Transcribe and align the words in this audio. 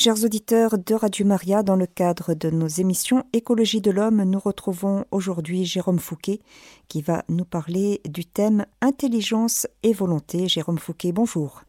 Chers 0.00 0.22
auditeurs 0.22 0.78
de 0.78 0.94
Radio 0.94 1.26
Maria, 1.26 1.64
dans 1.64 1.74
le 1.74 1.86
cadre 1.86 2.32
de 2.34 2.50
nos 2.50 2.68
émissions 2.68 3.24
Écologie 3.32 3.80
de 3.80 3.90
l'homme, 3.90 4.22
nous 4.22 4.38
retrouvons 4.38 5.04
aujourd'hui 5.10 5.64
Jérôme 5.64 5.98
Fouquet 5.98 6.38
qui 6.86 7.02
va 7.02 7.24
nous 7.28 7.44
parler 7.44 8.00
du 8.08 8.24
thème 8.24 8.64
Intelligence 8.80 9.66
et 9.82 9.92
volonté. 9.92 10.46
Jérôme 10.46 10.78
Fouquet, 10.78 11.10
bonjour. 11.10 11.64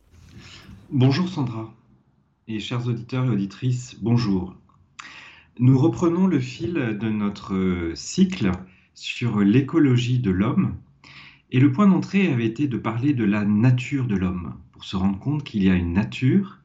Bonjour 0.92 1.28
Sandra 1.28 1.73
et 2.47 2.60
chers 2.60 2.86
auditeurs 2.86 3.26
et 3.26 3.29
auditrices, 3.29 3.96
bonjour. 3.99 4.53
Nous 5.57 5.79
reprenons 5.79 6.27
le 6.27 6.39
fil 6.39 6.73
de 6.75 7.09
notre 7.09 7.93
cycle 7.96 8.51
sur 8.93 9.39
l'écologie 9.39 10.19
de 10.19 10.29
l'homme 10.29 10.75
et 11.49 11.59
le 11.59 11.71
point 11.71 11.87
d'entrée 11.87 12.31
avait 12.31 12.46
été 12.46 12.67
de 12.67 12.77
parler 12.77 13.15
de 13.15 13.23
la 13.23 13.43
nature 13.43 14.05
de 14.05 14.15
l'homme 14.15 14.53
pour 14.71 14.83
se 14.83 14.96
rendre 14.97 15.17
compte 15.17 15.43
qu'il 15.43 15.63
y 15.63 15.69
a 15.71 15.73
une 15.73 15.93
nature 15.93 16.59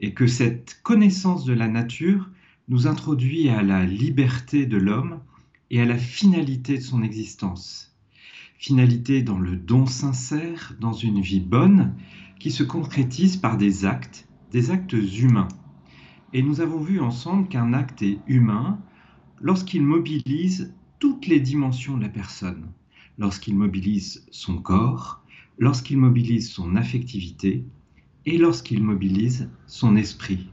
et 0.00 0.12
que 0.12 0.26
cette 0.26 0.80
connaissance 0.82 1.44
de 1.44 1.52
la 1.52 1.68
nature 1.68 2.30
nous 2.68 2.86
introduit 2.86 3.48
à 3.48 3.62
la 3.62 3.84
liberté 3.84 4.66
de 4.66 4.76
l'homme 4.76 5.20
et 5.70 5.80
à 5.80 5.84
la 5.84 5.98
finalité 5.98 6.78
de 6.78 6.82
son 6.82 7.02
existence. 7.02 7.94
Finalité 8.58 9.22
dans 9.22 9.38
le 9.38 9.56
don 9.56 9.86
sincère, 9.86 10.74
dans 10.80 10.92
une 10.92 11.20
vie 11.20 11.40
bonne, 11.40 11.94
qui 12.38 12.50
se 12.50 12.62
concrétise 12.62 13.36
par 13.36 13.56
des 13.56 13.84
actes, 13.84 14.28
des 14.50 14.70
actes 14.70 14.92
humains. 14.92 15.48
Et 16.32 16.42
nous 16.42 16.60
avons 16.60 16.80
vu 16.80 17.00
ensemble 17.00 17.48
qu'un 17.48 17.72
acte 17.72 18.02
est 18.02 18.18
humain 18.26 18.78
lorsqu'il 19.40 19.82
mobilise 19.82 20.74
toutes 20.98 21.26
les 21.26 21.40
dimensions 21.40 21.96
de 21.96 22.02
la 22.02 22.08
personne, 22.08 22.66
lorsqu'il 23.18 23.54
mobilise 23.56 24.26
son 24.30 24.58
corps, 24.58 25.22
lorsqu'il 25.58 25.98
mobilise 25.98 26.50
son 26.50 26.76
affectivité, 26.76 27.64
et 28.26 28.38
lorsqu'il 28.38 28.82
mobilise 28.82 29.50
son 29.66 29.96
esprit. 29.96 30.50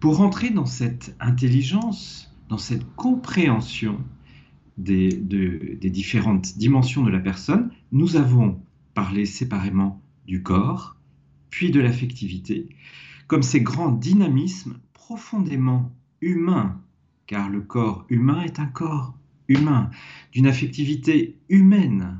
Pour 0.00 0.16
rentrer 0.16 0.50
dans 0.50 0.66
cette 0.66 1.14
intelligence, 1.20 2.34
dans 2.48 2.58
cette 2.58 2.86
compréhension 2.94 3.98
des, 4.78 5.08
des 5.08 5.90
différentes 5.90 6.58
dimensions 6.58 7.02
de 7.02 7.10
la 7.10 7.20
personne, 7.20 7.70
nous 7.92 8.16
avons 8.16 8.60
parlé 8.94 9.26
séparément 9.26 10.00
du 10.26 10.42
corps, 10.42 10.96
puis 11.50 11.70
de 11.70 11.80
l'affectivité, 11.80 12.68
comme 13.26 13.42
ces 13.42 13.60
grands 13.60 13.92
dynamismes 13.92 14.78
profondément 14.92 15.92
humains, 16.20 16.80
car 17.26 17.48
le 17.48 17.60
corps 17.60 18.06
humain 18.08 18.42
est 18.42 18.58
un 18.58 18.66
corps 18.66 19.16
humain, 19.48 19.90
d'une 20.32 20.46
affectivité 20.46 21.38
humaine, 21.48 22.18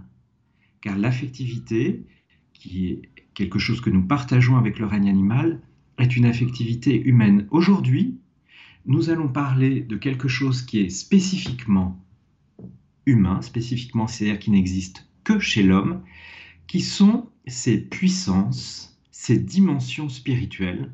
car 0.80 0.96
l'affectivité, 0.96 2.04
qui 2.52 2.88
est 2.88 3.02
quelque 3.36 3.58
chose 3.58 3.82
que 3.82 3.90
nous 3.90 4.02
partageons 4.02 4.56
avec 4.56 4.78
le 4.78 4.86
règne 4.86 5.10
animal, 5.10 5.60
est 5.98 6.16
une 6.16 6.24
affectivité 6.24 6.98
humaine. 7.02 7.46
Aujourd'hui, 7.50 8.18
nous 8.86 9.10
allons 9.10 9.28
parler 9.28 9.80
de 9.80 9.96
quelque 9.96 10.26
chose 10.26 10.62
qui 10.62 10.80
est 10.80 10.88
spécifiquement 10.88 12.02
humain, 13.04 13.42
spécifiquement, 13.42 14.06
c'est-à-dire 14.06 14.38
qui 14.38 14.50
n'existe 14.50 15.06
que 15.22 15.38
chez 15.38 15.62
l'homme, 15.62 16.00
qui 16.66 16.80
sont 16.80 17.28
ces 17.46 17.78
puissances, 17.78 18.98
ces 19.10 19.38
dimensions 19.38 20.08
spirituelles, 20.08 20.90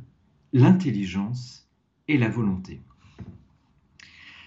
l'intelligence 0.52 1.68
et 2.08 2.18
la 2.18 2.28
volonté. 2.28 2.80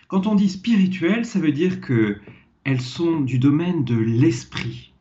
Quand 0.10 0.28
on 0.28 0.36
dit 0.36 0.50
spirituel, 0.50 1.26
ça 1.26 1.40
veut 1.40 1.54
dire 1.54 1.80
que 1.80 2.20
elles 2.66 2.82
sont 2.82 3.22
du 3.22 3.40
domaine 3.40 3.86
de 3.86 3.96
l'esprit. 3.96 4.94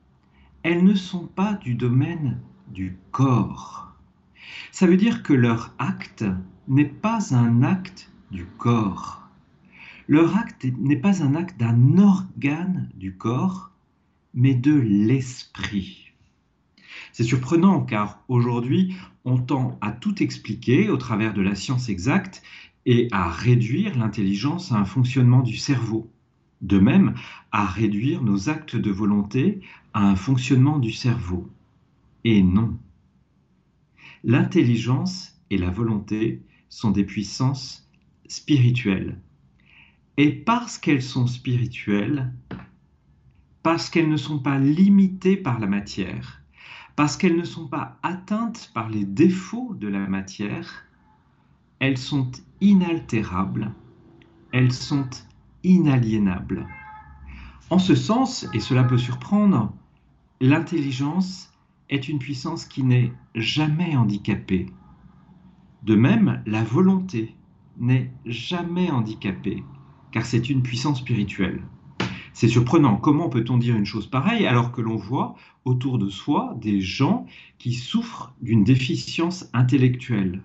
Elles 0.63 0.85
ne 0.85 0.95
sont 0.95 1.27
pas 1.27 1.55
du 1.55 1.75
domaine 1.75 2.41
du 2.69 2.97
corps. 3.11 3.93
Ça 4.73 4.87
veut 4.87 4.97
dire 4.97 5.23
que 5.23 5.33
leur 5.33 5.75
acte 5.79 6.25
n'est 6.69 6.85
pas 6.85 7.35
un 7.35 7.63
acte 7.63 8.11
du 8.31 8.47
corps. 8.47 9.23
Leur 10.09 10.37
acte 10.37 10.67
n'est 10.79 10.97
pas 10.97 11.23
un 11.23 11.35
acte 11.35 11.59
d'un 11.59 11.99
organe 11.99 12.91
du 12.95 13.17
corps, 13.17 13.71
mais 14.35 14.55
de 14.55 14.75
l'esprit. 14.75 16.13
C'est 17.13 17.25
surprenant 17.25 17.81
car 17.81 18.23
aujourd'hui, 18.29 18.95
on 19.25 19.39
tend 19.39 19.79
à 19.81 19.93
tout 19.93 20.23
expliquer 20.23 20.91
au 20.91 20.97
travers 20.97 21.33
de 21.33 21.43
la 21.43 21.55
science 21.55 21.89
exacte 21.89 22.43
et 22.87 23.09
à 23.13 23.31
réduire 23.31 23.97
l'intelligence 23.97 24.73
à 24.73 24.77
un 24.77 24.85
fonctionnement 24.85 25.41
du 25.43 25.57
cerveau. 25.57 26.11
De 26.61 26.79
même, 26.79 27.15
à 27.53 27.65
réduire 27.65 28.23
nos 28.23 28.49
actes 28.49 28.77
de 28.77 28.91
volonté 28.91 29.61
à 29.93 30.07
un 30.07 30.17
fonctionnement 30.17 30.79
du 30.79 30.93
cerveau 30.93 31.51
et 32.25 32.43
non. 32.43 32.79
L'intelligence 34.25 35.41
et 35.51 35.59
la 35.59 35.71
volonté 35.71 36.43
sont 36.69 36.91
des 36.91 37.05
puissances 37.05 37.89
spirituelles. 38.27 39.21
Et 40.17 40.33
parce 40.33 40.79
qu'elles 40.79 41.03
sont 41.03 41.27
spirituelles, 41.27 42.33
parce 43.63 43.91
qu'elles 43.91 44.09
ne 44.09 44.17
sont 44.17 44.39
pas 44.39 44.59
limitées 44.59 45.37
par 45.37 45.59
la 45.59 45.67
matière, 45.67 46.41
parce 46.97 47.17
qu'elles 47.17 47.37
ne 47.37 47.45
sont 47.45 47.69
pas 47.69 47.99
atteintes 48.03 48.71
par 48.75 48.89
les 48.89 49.05
défauts 49.05 49.75
de 49.75 49.89
la 49.89 50.07
matière, 50.07 50.85
elles 51.81 51.99
sont 51.99 52.31
inaltérables, 52.61 53.73
elles 54.53 54.73
sont 54.73 55.09
inaliénables. 55.65 56.67
En 57.71 57.79
ce 57.79 57.95
sens, 57.95 58.47
et 58.53 58.61
cela 58.61 58.85
peut 58.85 58.99
surprendre, 58.99 59.75
l'intelligence 60.41 61.54
est 61.91 62.09
une 62.09 62.19
puissance 62.19 62.65
qui 62.65 62.83
n'est 62.83 63.13
jamais 63.35 63.97
handicapée. 63.97 64.67
De 65.83 65.95
même, 65.95 66.43
la 66.47 66.63
volonté 66.63 67.35
n'est 67.79 68.11
jamais 68.25 68.91
handicapée, 68.91 69.63
car 70.13 70.25
c'est 70.25 70.49
une 70.49 70.63
puissance 70.63 71.01
spirituelle. 71.01 71.63
C'est 72.33 72.49
surprenant, 72.49 72.97
comment 72.97 73.29
peut-on 73.29 73.59
dire 73.59 73.77
une 73.77 73.85
chose 73.85 74.09
pareille 74.09 74.47
alors 74.47 74.73
que 74.73 74.81
l'on 74.81 74.97
voit 74.97 75.37
autour 75.65 75.99
de 75.99 76.09
soi 76.09 76.57
des 76.61 76.81
gens 76.81 77.27
qui 77.59 77.75
souffrent 77.75 78.35
d'une 78.43 78.65
déficience 78.65 79.49
intellectuelle? 79.53 80.43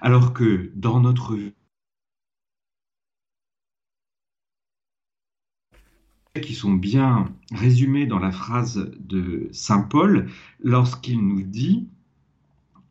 Alors 0.00 0.32
que 0.32 0.72
dans 0.74 1.00
notre 1.00 1.38
qui 6.38 6.54
sont 6.54 6.74
bien 6.74 7.28
résumés 7.50 8.06
dans 8.06 8.20
la 8.20 8.30
phrase 8.30 8.92
de 9.00 9.48
Saint 9.50 9.82
Paul 9.82 10.30
lorsqu'il 10.60 11.26
nous 11.26 11.42
dit⁇ 11.42 11.88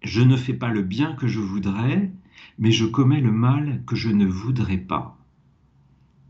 Je 0.03 0.21
ne 0.21 0.35
fais 0.35 0.53
pas 0.53 0.69
le 0.69 0.81
bien 0.81 1.13
que 1.13 1.27
je 1.27 1.39
voudrais, 1.39 2.11
mais 2.57 2.71
je 2.71 2.85
commets 2.85 3.21
le 3.21 3.31
mal 3.31 3.81
que 3.87 3.95
je 3.95 4.09
ne 4.09 4.25
voudrais 4.25 4.77
pas. 4.77 5.17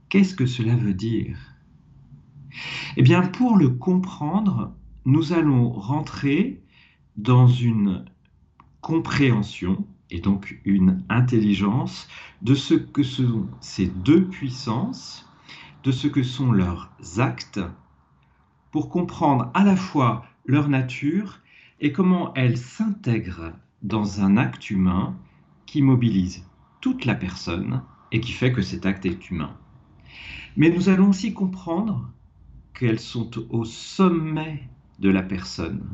Qu'est-ce 0.10 0.36
que 0.36 0.46
cela 0.46 0.76
veut 0.76 0.94
dire? 0.94 1.38
Eh 2.96 3.02
bien, 3.02 3.24
pour 3.24 3.58
le 3.58 3.70
comprendre, 3.70 4.76
nous 5.06 5.34
allons 5.34 5.72
rentrer 5.72 6.62
dans 7.18 7.48
une 7.48 8.06
compréhension 8.82 9.88
et 10.12 10.20
donc 10.20 10.60
une 10.64 11.04
intelligence 11.10 12.08
de 12.44 12.54
ce 12.54 12.76
que 12.76 13.04
sont 13.04 13.48
ces 13.62 13.88
deux 13.88 14.26
puissances 14.26 15.29
de 15.84 15.92
ce 15.92 16.08
que 16.08 16.24
sont 16.24 16.52
leurs 16.52 16.92
actes 17.18 17.62
pour 18.72 18.90
comprendre 18.90 19.50
à 19.54 19.64
la 19.64 19.76
fois 19.76 20.26
leur 20.46 20.70
nature 20.70 21.40
et 21.80 21.92
comment 21.92 22.34
elles 22.34 22.58
s'intègrent 22.58 23.54
dans 23.82 24.22
un 24.22 24.38
acte 24.38 24.70
humain 24.70 25.16
qui 25.66 25.82
mobilise 25.82 26.46
toute 26.82 27.06
la 27.06 27.16
personne 27.16 27.82
et 28.12 28.20
qui 28.20 28.32
fait 28.32 28.52
que 28.52 28.62
cet 28.62 28.86
acte 28.86 29.06
est 29.06 29.30
humain. 29.30 29.56
Mais 30.58 30.70
nous 30.70 30.90
allons 30.90 31.10
aussi 31.10 31.34
comprendre 31.34 32.12
qu'elles 32.74 33.00
sont 33.00 33.32
au 33.52 33.66
sommet 33.66 34.68
de 35.00 35.10
la 35.10 35.24
personne 35.24 35.88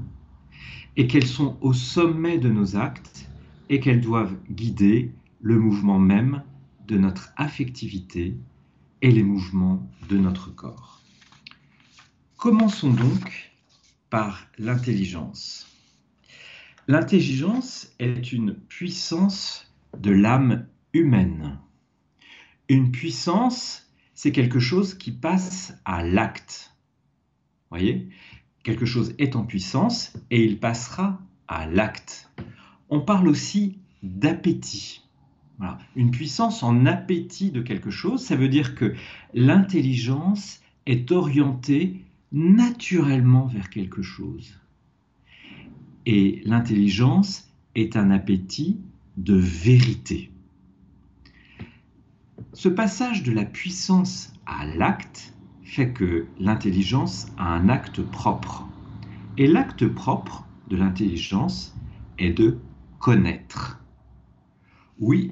et 0.98 1.08
qu'elles 1.08 1.28
sont 1.28 1.58
au 1.62 1.74
sommet 1.74 2.38
de 2.38 2.50
nos 2.50 2.78
actes 2.78 3.30
et 3.70 3.80
qu'elles 3.80 4.02
doivent 4.02 4.38
guider 4.50 5.12
le 5.42 5.60
mouvement 5.60 6.00
même 6.00 6.44
de 6.88 6.98
notre 6.98 7.34
affectivité 7.36 8.36
les 9.12 9.24
mouvements 9.24 9.90
de 10.10 10.18
notre 10.18 10.50
corps. 10.50 11.02
Commençons 12.38 12.94
donc 12.94 13.52
par 14.10 14.48
l'intelligence. 14.58 15.68
L'intelligence 16.88 17.92
est 18.00 18.32
une 18.32 18.54
puissance 18.54 19.74
de 19.98 20.12
l'âme 20.12 20.68
humaine. 20.94 21.60
Une 22.70 22.92
puissance, 22.92 23.92
c'est 24.14 24.32
quelque 24.32 24.60
chose 24.60 24.96
qui 24.96 25.12
passe 25.12 25.74
à 25.86 26.04
l'acte. 26.04 26.76
Voyez? 27.70 28.10
Quelque 28.64 28.86
chose 28.86 29.14
est 29.20 29.36
en 29.36 29.46
puissance 29.46 30.14
et 30.32 30.44
il 30.44 30.60
passera 30.60 31.22
à 31.48 31.68
l'acte. 31.68 32.32
On 32.90 33.02
parle 33.02 33.28
aussi 33.28 33.80
d'appétit. 34.02 35.05
Une 35.96 36.12
puissance 36.12 36.64
en 36.64 36.86
appétit 36.86 37.52
de 37.52 37.62
quelque 37.62 37.90
chose, 37.90 38.22
ça 38.22 38.36
veut 38.36 38.50
dire 38.50 38.76
que 38.76 38.94
l'intelligence 39.34 40.62
est 40.86 41.12
orientée 41.12 42.04
naturellement 42.32 43.46
vers 43.46 43.70
quelque 43.70 44.02
chose. 44.02 44.60
Et 46.06 46.42
l'intelligence 46.46 47.50
est 47.74 47.96
un 47.96 48.12
appétit 48.12 48.80
de 49.18 49.36
vérité. 49.36 50.32
Ce 52.54 52.70
passage 52.70 53.24
de 53.24 53.32
la 53.32 53.46
puissance 53.46 54.34
à 54.46 54.66
l'acte 54.66 55.34
fait 55.64 55.92
que 55.92 56.28
l'intelligence 56.40 57.28
a 57.38 57.54
un 57.54 57.70
acte 57.70 58.02
propre. 58.02 58.68
Et 59.38 59.48
l'acte 59.48 59.88
propre 59.88 60.48
de 60.70 60.78
l'intelligence 60.78 61.76
est 62.18 62.32
de 62.32 62.60
connaître. 63.00 63.82
Oui, 65.00 65.32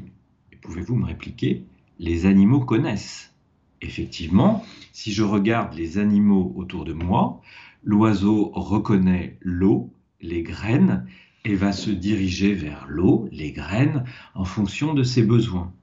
pouvez-vous 0.63 0.95
me 0.95 1.05
répliquer, 1.05 1.65
les 1.99 2.25
animaux 2.25 2.61
connaissent. 2.61 3.33
Effectivement, 3.81 4.65
si 4.93 5.11
je 5.11 5.23
regarde 5.23 5.73
les 5.75 5.97
animaux 5.97 6.53
autour 6.55 6.85
de 6.85 6.93
moi, 6.93 7.41
l'oiseau 7.83 8.51
reconnaît 8.55 9.37
l'eau, 9.41 9.93
les 10.21 10.41
graines, 10.41 11.05
et 11.45 11.55
va 11.55 11.73
se 11.73 11.91
diriger 11.91 12.53
vers 12.53 12.85
l'eau, 12.87 13.27
les 13.31 13.51
graines, 13.51 14.05
en 14.33 14.45
fonction 14.45 14.93
de 14.93 15.03
ses 15.03 15.23
besoins. 15.23 15.73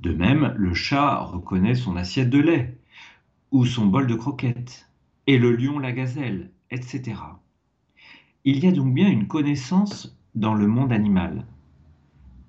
De 0.00 0.12
même, 0.12 0.54
le 0.56 0.74
chat 0.74 1.20
reconnaît 1.20 1.76
son 1.76 1.96
assiette 1.96 2.30
de 2.30 2.40
lait 2.40 2.76
ou 3.52 3.64
son 3.64 3.86
bol 3.86 4.08
de 4.08 4.16
croquettes, 4.16 4.88
et 5.28 5.38
le 5.38 5.54
lion 5.54 5.78
la 5.78 5.92
gazelle, 5.92 6.50
etc. 6.72 7.14
Il 8.44 8.58
y 8.58 8.66
a 8.66 8.72
donc 8.72 8.92
bien 8.92 9.08
une 9.08 9.28
connaissance 9.28 10.18
dans 10.34 10.54
le 10.54 10.66
monde 10.66 10.92
animal. 10.92 11.46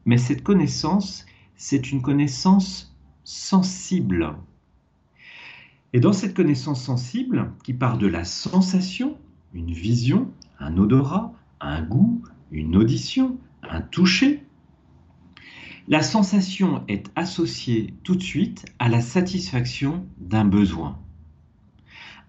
Mais 0.05 0.17
cette 0.17 0.41
connaissance, 0.41 1.27
c'est 1.55 1.91
une 1.91 2.01
connaissance 2.01 2.95
sensible. 3.23 4.35
Et 5.93 5.99
dans 5.99 6.13
cette 6.13 6.33
connaissance 6.33 6.83
sensible, 6.83 7.51
qui 7.63 7.73
part 7.73 7.97
de 7.97 8.07
la 8.07 8.23
sensation, 8.23 9.17
une 9.53 9.71
vision, 9.71 10.31
un 10.59 10.77
odorat, 10.77 11.33
un 11.61 11.81
goût, 11.83 12.21
une 12.51 12.75
audition, 12.75 13.37
un 13.61 13.81
toucher, 13.81 14.43
la 15.87 16.01
sensation 16.01 16.83
est 16.87 17.11
associée 17.15 17.93
tout 18.03 18.15
de 18.15 18.23
suite 18.23 18.65
à 18.79 18.87
la 18.87 19.01
satisfaction 19.01 20.05
d'un 20.17 20.45
besoin. 20.45 20.97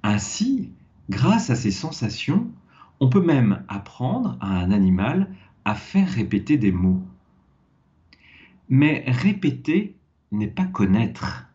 Ainsi, 0.02 0.72
grâce 1.08 1.50
à 1.50 1.54
ces 1.54 1.70
sensations, 1.70 2.50
on 3.00 3.08
peut 3.08 3.24
même 3.24 3.64
apprendre 3.68 4.36
à 4.40 4.48
un 4.48 4.70
animal 4.70 5.28
à 5.64 5.74
faire 5.74 6.08
répéter 6.08 6.56
des 6.56 6.72
mots. 6.72 7.02
Mais 8.68 9.04
répéter 9.06 9.96
n'est 10.32 10.48
pas 10.48 10.66
connaître. 10.66 11.46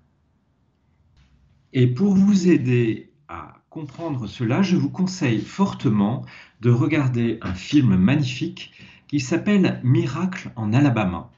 Et 1.74 1.88
pour 1.88 2.16
vous 2.16 2.50
aider 2.50 3.12
à 3.28 3.62
comprendre 3.70 4.28
cela, 4.28 4.62
je 4.62 4.76
vous 4.76 4.90
conseille 4.90 5.42
fortement 5.42 6.26
de 6.62 6.72
regarder 6.72 7.38
un 7.42 7.54
film 7.54 7.96
magnifique 7.96 8.74
qui 9.08 9.20
s'appelle 9.20 9.80
Miracle 9.84 10.52
en 10.56 10.74
Alabama. 10.74 11.32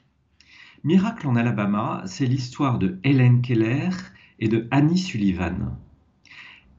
Miracle 0.84 1.26
en 1.26 1.36
Alabama, 1.36 2.02
c'est 2.06 2.26
l'histoire 2.26 2.78
de 2.78 2.98
Helen 3.04 3.40
Keller 3.42 3.90
et 4.40 4.48
de 4.48 4.66
Annie 4.70 4.98
Sullivan. 4.98 5.76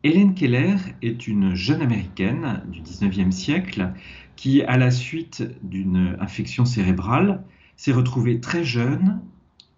Helen 0.04 0.34
Keller 0.34 0.76
est 1.02 1.28
une 1.28 1.56
jeune 1.56 1.82
américaine 1.82 2.64
du 2.68 2.82
19e 2.82 3.32
siècle 3.32 3.94
qui, 4.36 4.62
à 4.64 4.78
la 4.78 4.92
suite 4.92 5.44
d'une 5.64 6.18
infection 6.20 6.66
cérébrale, 6.66 7.44
s'est 7.76 7.92
retrouvée 7.92 8.40
très 8.40 8.64
jeune, 8.64 9.22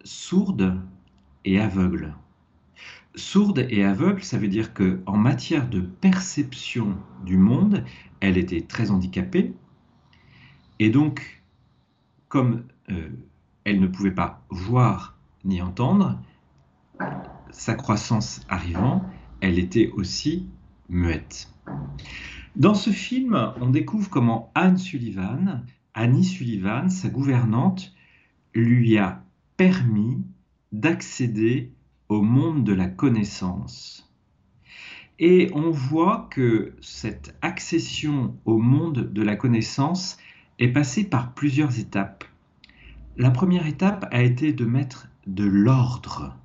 sourde 0.04 0.80
et 1.44 1.60
aveugle. 1.60 2.16
Sourde 3.16 3.66
et 3.70 3.84
aveugle, 3.84 4.24
ça 4.24 4.38
veut 4.38 4.48
dire 4.48 4.74
que 4.74 5.02
en 5.06 5.18
matière 5.18 5.70
de 5.70 5.80
perception 5.80 6.98
du 7.24 7.38
monde, 7.38 7.84
elle 8.20 8.38
était 8.38 8.62
très 8.62 8.92
handicapée. 8.92 9.54
Et 10.80 10.90
donc, 10.90 11.42
comme 12.28 12.64
euh, 12.90 13.10
elle 13.64 13.80
ne 13.80 13.88
pouvait 13.88 14.12
pas 14.12 14.44
voir 14.50 15.18
ni 15.46 15.62
entendre, 15.62 16.20
sa 17.52 17.76
croissance 17.76 18.42
arrivant, 18.50 19.04
elle 19.40 19.60
était 19.60 19.92
aussi 19.96 20.50
muette. 20.90 21.50
Dans 22.56 22.74
ce 22.74 22.90
film, 22.90 23.54
on 23.62 23.70
découvre 23.70 24.10
comment 24.10 24.52
Anne 24.56 24.78
Sullivan, 24.78 25.64
Annie 25.98 26.26
Sullivan, 26.26 26.90
sa 26.90 27.08
gouvernante, 27.08 27.94
lui 28.54 28.98
a 28.98 29.24
permis 29.56 30.26
d'accéder 30.74 31.72
au 32.10 32.22
monde 32.22 32.66
de 32.66 32.74
la 32.74 32.90
connaissance. 32.90 34.14
Et 35.20 35.50
on 35.54 35.72
voit 35.72 36.28
que 36.30 36.76
cette 36.82 37.38
accession 37.42 38.36
au 38.44 38.58
monde 38.58 39.14
de 39.14 39.22
la 39.22 39.38
connaissance 39.38 40.18
est 40.60 40.68
passée 40.68 41.06
par 41.06 41.34
plusieurs 41.34 41.80
étapes. 41.80 42.26
La 43.16 43.32
première 43.32 43.66
étape 43.66 44.06
a 44.12 44.22
été 44.22 44.52
de 44.52 44.66
mettre 44.66 45.08
de 45.26 45.46
l'ordre, 45.46 46.38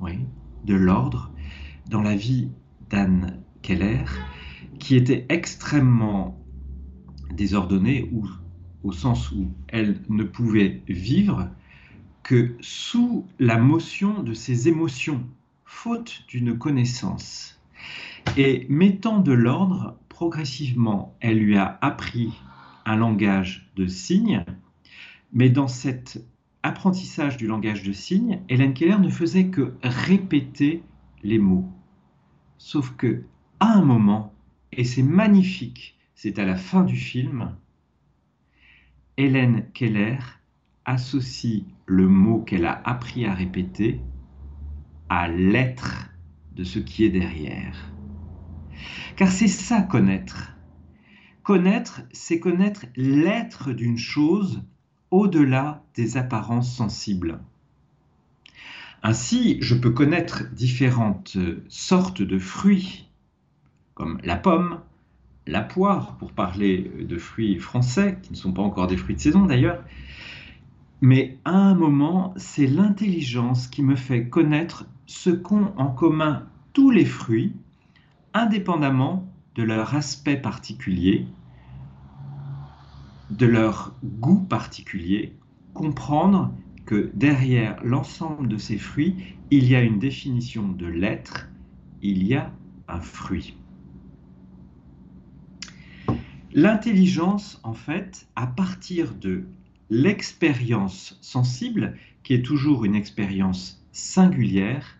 oui, 0.00 0.20
de 0.64 0.74
l'ordre 0.74 1.30
dans 1.90 2.00
la 2.00 2.16
vie 2.16 2.48
d'Anne 2.88 3.42
Keller, 3.60 4.04
qui 4.78 4.96
était 4.96 5.26
extrêmement 5.28 6.42
désordonnée, 7.34 8.08
ou, 8.12 8.26
au 8.86 8.92
sens 8.92 9.32
où 9.32 9.50
elle 9.66 10.00
ne 10.08 10.22
pouvait 10.22 10.80
vivre 10.86 11.50
que 12.22 12.56
sous 12.60 13.26
la 13.40 13.58
motion 13.58 14.22
de 14.22 14.32
ses 14.32 14.68
émotions, 14.68 15.24
faute 15.64 16.22
d'une 16.28 16.56
connaissance. 16.56 17.60
Et 18.36 18.64
mettant 18.68 19.18
de 19.18 19.32
l'ordre, 19.32 19.98
progressivement, 20.08 21.16
elle 21.20 21.38
lui 21.38 21.56
a 21.56 21.78
appris 21.82 22.32
un 22.84 22.96
langage 22.96 23.70
de 23.74 23.86
signes, 23.86 24.44
mais 25.32 25.50
dans 25.50 25.68
cet 25.68 26.24
apprentissage 26.62 27.36
du 27.36 27.48
langage 27.48 27.82
de 27.82 27.92
signes, 27.92 28.40
Hélène 28.48 28.72
Keller 28.72 28.98
ne 28.98 29.10
faisait 29.10 29.48
que 29.48 29.74
répéter 29.82 30.82
les 31.24 31.38
mots. 31.38 31.68
Sauf 32.58 32.94
que, 32.96 33.24
à 33.58 33.72
un 33.72 33.82
moment, 33.82 34.32
et 34.72 34.84
c'est 34.84 35.02
magnifique, 35.02 35.98
c'est 36.14 36.38
à 36.38 36.44
la 36.44 36.56
fin 36.56 36.84
du 36.84 36.96
film, 36.96 37.56
Hélène 39.18 39.64
Keller 39.72 40.18
associe 40.84 41.64
le 41.86 42.06
mot 42.06 42.40
qu'elle 42.40 42.66
a 42.66 42.82
appris 42.84 43.24
à 43.24 43.32
répéter 43.32 44.00
à 45.08 45.28
l'être 45.28 46.10
de 46.54 46.64
ce 46.64 46.78
qui 46.78 47.04
est 47.04 47.10
derrière. 47.10 47.92
Car 49.16 49.30
c'est 49.30 49.48
ça 49.48 49.80
connaître. 49.80 50.52
Connaître, 51.42 52.02
c'est 52.12 52.40
connaître 52.40 52.86
l'être 52.94 53.72
d'une 53.72 53.98
chose 53.98 54.62
au-delà 55.10 55.82
des 55.94 56.18
apparences 56.18 56.74
sensibles. 56.74 57.40
Ainsi, 59.02 59.56
je 59.60 59.74
peux 59.74 59.92
connaître 59.92 60.52
différentes 60.52 61.38
sortes 61.68 62.20
de 62.20 62.38
fruits, 62.38 63.08
comme 63.94 64.18
la 64.24 64.36
pomme, 64.36 64.80
la 65.46 65.62
poire, 65.62 66.16
pour 66.16 66.32
parler 66.32 66.90
de 67.00 67.16
fruits 67.18 67.58
français, 67.58 68.18
qui 68.22 68.32
ne 68.32 68.36
sont 68.36 68.52
pas 68.52 68.62
encore 68.62 68.86
des 68.86 68.96
fruits 68.96 69.14
de 69.14 69.20
saison 69.20 69.46
d'ailleurs, 69.46 69.82
mais 71.00 71.38
à 71.44 71.52
un 71.52 71.74
moment, 71.74 72.32
c'est 72.36 72.66
l'intelligence 72.66 73.68
qui 73.68 73.82
me 73.82 73.96
fait 73.96 74.28
connaître 74.28 74.86
ce 75.06 75.30
qu'ont 75.30 75.72
en 75.76 75.88
commun 75.88 76.46
tous 76.72 76.90
les 76.90 77.04
fruits, 77.04 77.52
indépendamment 78.34 79.26
de 79.54 79.62
leur 79.62 79.94
aspect 79.94 80.36
particulier, 80.36 81.26
de 83.30 83.46
leur 83.46 83.94
goût 84.04 84.40
particulier, 84.40 85.32
comprendre 85.74 86.52
que 86.86 87.10
derrière 87.14 87.78
l'ensemble 87.84 88.48
de 88.48 88.56
ces 88.56 88.78
fruits, 88.78 89.16
il 89.50 89.68
y 89.68 89.74
a 89.74 89.82
une 89.82 89.98
définition 89.98 90.68
de 90.68 90.86
l'être, 90.86 91.48
il 92.02 92.26
y 92.26 92.34
a 92.34 92.50
un 92.88 93.00
fruit. 93.00 93.56
L'intelligence, 96.58 97.60
en 97.64 97.74
fait, 97.74 98.26
à 98.34 98.46
partir 98.46 99.14
de 99.14 99.44
l'expérience 99.90 101.18
sensible, 101.20 101.98
qui 102.22 102.32
est 102.32 102.40
toujours 102.42 102.86
une 102.86 102.94
expérience 102.94 103.86
singulière, 103.92 104.96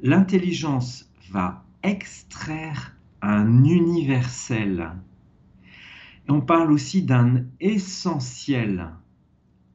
l'intelligence 0.00 1.10
va 1.28 1.64
extraire 1.82 2.94
un 3.20 3.64
universel. 3.64 4.92
on 6.28 6.40
parle 6.40 6.70
aussi 6.70 7.02
d'un 7.02 7.46
essentiel. 7.58 8.90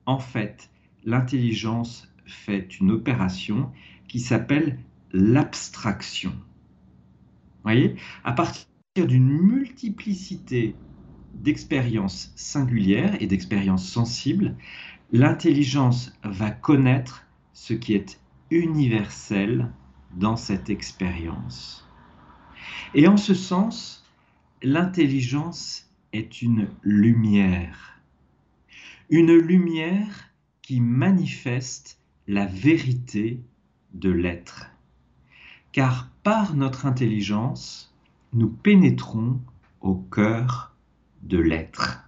En 0.05 0.19
fait, 0.19 0.69
l'intelligence 1.03 2.09
fait 2.25 2.79
une 2.79 2.91
opération 2.91 3.69
qui 4.07 4.21
s'appelle 4.21 4.79
l'abstraction. 5.11 6.33
Voyez, 7.63 7.97
à 8.23 8.31
partir 8.31 8.65
d'une 8.95 9.27
multiplicité 9.27 10.77
d'expériences 11.41 12.31
singulières 12.35 13.21
et 13.21 13.27
d'expériences 13.27 13.87
sensibles, 13.87 14.55
l'intelligence 15.11 16.13
va 16.23 16.51
connaître 16.51 17.25
ce 17.53 17.73
qui 17.73 17.93
est 17.93 18.19
universel 18.51 19.71
dans 20.15 20.35
cette 20.35 20.69
expérience. 20.69 21.87
Et 22.93 23.07
en 23.07 23.17
ce 23.17 23.33
sens, 23.33 24.05
l'intelligence 24.63 25.89
est 26.13 26.41
une 26.41 26.69
lumière. 26.81 27.99
Une 29.09 29.33
lumière 29.33 30.31
qui 30.61 30.81
manifeste 30.81 31.99
la 32.27 32.45
vérité 32.45 33.41
de 33.93 34.09
l'être. 34.09 34.69
Car 35.71 36.09
par 36.23 36.55
notre 36.55 36.85
intelligence, 36.85 37.93
nous 38.33 38.49
pénétrons 38.49 39.39
au 39.81 39.95
cœur 39.95 40.66
de 41.27 41.37
l'être. 41.37 42.03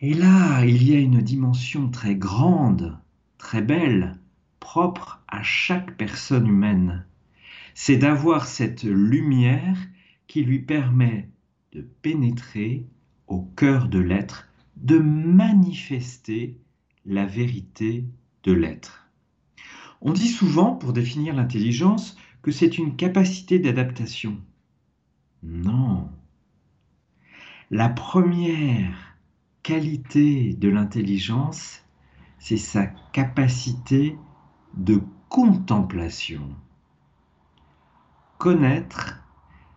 Et 0.00 0.14
là, 0.14 0.64
il 0.64 0.82
y 0.82 0.96
a 0.96 0.98
une 0.98 1.20
dimension 1.20 1.90
très 1.90 2.14
grande, 2.14 2.98
très 3.38 3.60
belle, 3.60 4.18
propre 4.58 5.22
à 5.28 5.42
chaque 5.42 5.96
personne 5.96 6.46
humaine. 6.46 7.04
C'est 7.74 7.98
d'avoir 7.98 8.46
cette 8.46 8.84
lumière 8.84 9.76
qui 10.26 10.42
lui 10.42 10.60
permet 10.60 11.28
de 11.72 11.82
pénétrer 12.02 12.86
au 13.26 13.42
cœur 13.42 13.88
de 13.88 13.98
l'être, 13.98 14.48
de 14.76 14.98
manifester 14.98 16.58
la 17.04 17.26
vérité 17.26 18.04
de 18.44 18.52
l'être. 18.52 19.06
On 20.00 20.12
dit 20.12 20.28
souvent, 20.28 20.74
pour 20.74 20.92
définir 20.92 21.34
l'intelligence, 21.34 22.16
que 22.42 22.50
c'est 22.50 22.78
une 22.78 22.96
capacité 22.96 23.58
d'adaptation. 23.58 24.38
Non. 25.42 26.08
La 27.72 27.88
première 27.88 29.14
qualité 29.62 30.54
de 30.54 30.68
l'intelligence, 30.68 31.84
c'est 32.40 32.56
sa 32.56 32.88
capacité 33.12 34.18
de 34.74 35.00
contemplation. 35.28 36.48
Connaître, 38.38 39.22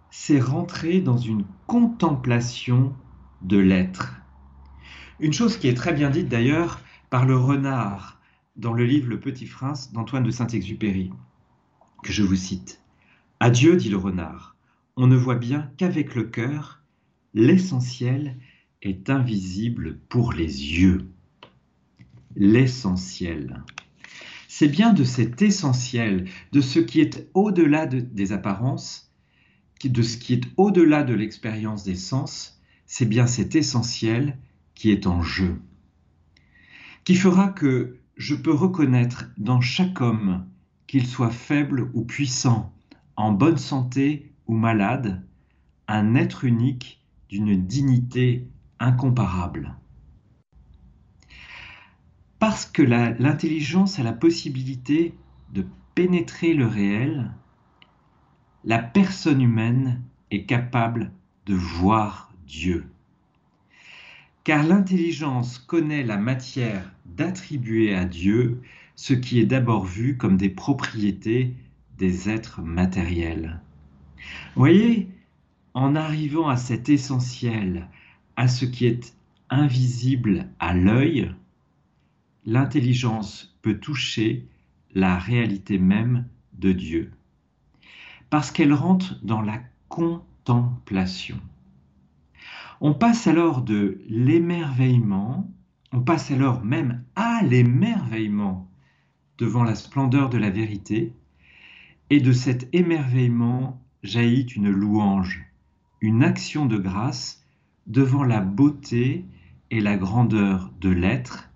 c'est 0.10 0.40
rentrer 0.40 1.02
dans 1.02 1.20
une 1.20 1.46
contemplation 1.68 2.96
de 3.44 3.60
l'être. 3.60 4.16
Une 5.20 5.34
chose 5.34 5.58
qui 5.58 5.68
est 5.68 5.76
très 5.76 5.94
bien 5.94 6.10
dite 6.10 6.30
d'ailleurs 6.30 6.80
par 7.12 7.28
le 7.28 7.38
renard 7.38 8.20
dans 8.56 8.74
le 8.74 8.86
livre 8.86 9.08
Le 9.08 9.20
Petit 9.20 9.46
Prince 9.46 9.94
d'Antoine 9.94 10.24
de 10.24 10.32
Saint-Exupéry, 10.32 11.14
que 12.02 12.12
je 12.12 12.24
vous 12.24 12.36
cite. 12.36 12.82
Adieu, 13.40 13.76
dit 13.76 13.90
le 13.90 13.98
renard, 13.98 14.56
on 14.96 15.06
ne 15.06 15.16
voit 15.16 15.36
bien 15.36 15.70
qu'avec 15.78 16.16
le 16.16 16.24
cœur, 16.24 16.83
l'essentiel 17.34 18.38
est 18.82 19.10
invisible 19.10 20.00
pour 20.10 20.34
les 20.34 20.80
yeux. 20.80 21.10
L'essentiel. 22.36 23.64
C'est 24.48 24.68
bien 24.68 24.94
de 24.94 25.04
cet 25.04 25.42
essentiel, 25.42 26.28
de 26.52 26.62
ce 26.62 26.80
qui 26.80 27.00
est 27.02 27.30
au-delà 27.34 27.86
des 27.88 28.32
apparences, 28.32 29.14
de 29.90 30.02
ce 30.02 30.18
qui 30.18 30.34
est 30.34 30.46
au-delà 30.58 31.04
de 31.04 31.14
l'expérience 31.14 31.84
des 31.84 31.96
sens, 31.96 32.62
c'est 32.86 33.06
bien 33.06 33.28
cet 33.28 33.56
essentiel 33.56 34.38
qui 34.76 34.92
est 34.92 35.08
en 35.08 35.22
jeu, 35.22 35.62
qui 37.04 37.16
fera 37.16 37.50
que 37.50 37.98
je 38.16 38.36
peux 38.36 38.54
reconnaître 38.54 39.32
dans 39.38 39.62
chaque 39.62 40.02
homme, 40.02 40.46
qu'il 40.88 41.08
soit 41.08 41.32
faible 41.32 41.90
ou 41.94 42.04
puissant, 42.04 42.74
en 43.16 43.32
bonne 43.32 43.58
santé 43.58 44.32
ou 44.48 44.56
malade, 44.56 45.26
un 45.88 46.16
être 46.16 46.44
unique 46.46 47.03
d'une 47.34 47.66
dignité 47.66 48.48
incomparable. 48.78 49.74
Parce 52.38 52.68
que 52.68 52.84
l'intelligence 52.84 53.98
a 53.98 54.04
la 54.04 54.14
possibilité 54.14 55.16
de 55.52 55.66
pénétrer 55.96 56.54
le 56.54 56.68
réel, 56.68 57.32
la 58.66 58.78
personne 58.78 59.42
humaine 59.42 60.04
est 60.30 60.46
capable 60.46 61.12
de 61.48 61.56
voir 61.56 62.32
Dieu. 62.46 62.86
Car 64.44 64.62
l'intelligence 64.62 65.58
connaît 65.58 66.04
la 66.04 66.18
matière 66.18 66.92
d'attribuer 67.08 67.96
à 67.96 68.06
Dieu 68.06 68.62
ce 68.96 69.16
qui 69.16 69.40
est 69.40 69.48
d'abord 69.48 69.86
vu 69.86 70.18
comme 70.18 70.38
des 70.38 70.50
propriétés 70.50 71.56
des 71.98 72.30
êtres 72.30 72.62
matériels. 72.62 73.60
Voyez, 74.56 75.10
en 75.74 75.96
arrivant 75.96 76.48
à 76.50 76.58
cet 76.58 76.90
essentiel, 76.90 77.88
à 78.36 78.48
ce 78.48 78.66
qui 78.66 78.86
est 78.86 79.16
invisible 79.50 80.48
à 80.60 80.74
l'œil, 80.74 81.34
l'intelligence 82.46 83.56
peut 83.62 83.80
toucher 83.80 84.48
la 84.94 85.18
réalité 85.18 85.78
même 85.78 86.26
de 86.54 86.72
Dieu 86.72 87.12
parce 88.34 88.50
qu'elle 88.50 88.74
rentre 88.74 89.20
dans 89.24 89.44
la 89.44 89.62
contemplation. 89.90 91.40
On 92.82 92.96
passe 92.96 93.28
alors 93.28 93.62
de 93.62 94.02
l'émerveillement, 94.10 95.48
on 95.92 96.02
passe 96.02 96.32
alors 96.32 96.66
même 96.66 97.04
à 97.16 97.44
l'émerveillement 97.44 98.68
devant 99.38 99.64
la 99.64 99.76
splendeur 99.76 100.32
de 100.32 100.40
la 100.40 100.50
vérité, 100.50 101.14
et 102.10 102.22
de 102.22 102.32
cet 102.32 102.68
émerveillement 102.74 103.80
jaillit 104.02 104.48
une 104.56 104.72
louange, 104.72 105.46
une 106.04 106.22
action 106.22 106.66
de 106.66 106.78
grâce 106.78 107.46
devant 107.88 108.26
la 108.26 108.42
beauté 108.42 109.24
et 109.72 109.80
la 109.80 109.96
grandeur 109.96 110.70
de 110.82 110.90
l'être, 110.90 111.50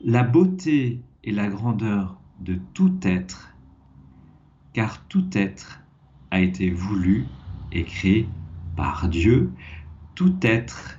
la 0.00 0.22
beauté 0.22 1.02
et 1.22 1.32
la 1.32 1.48
grandeur 1.48 2.18
de 2.40 2.58
tout 2.72 2.98
être, 3.02 3.54
car 4.72 5.06
tout 5.08 5.28
être 5.34 5.82
a 6.30 6.40
été 6.40 6.70
voulu 6.70 7.26
et 7.72 7.84
créé 7.84 8.26
par 8.74 9.06
Dieu. 9.10 9.52
Tout 10.14 10.36
être 10.40 10.98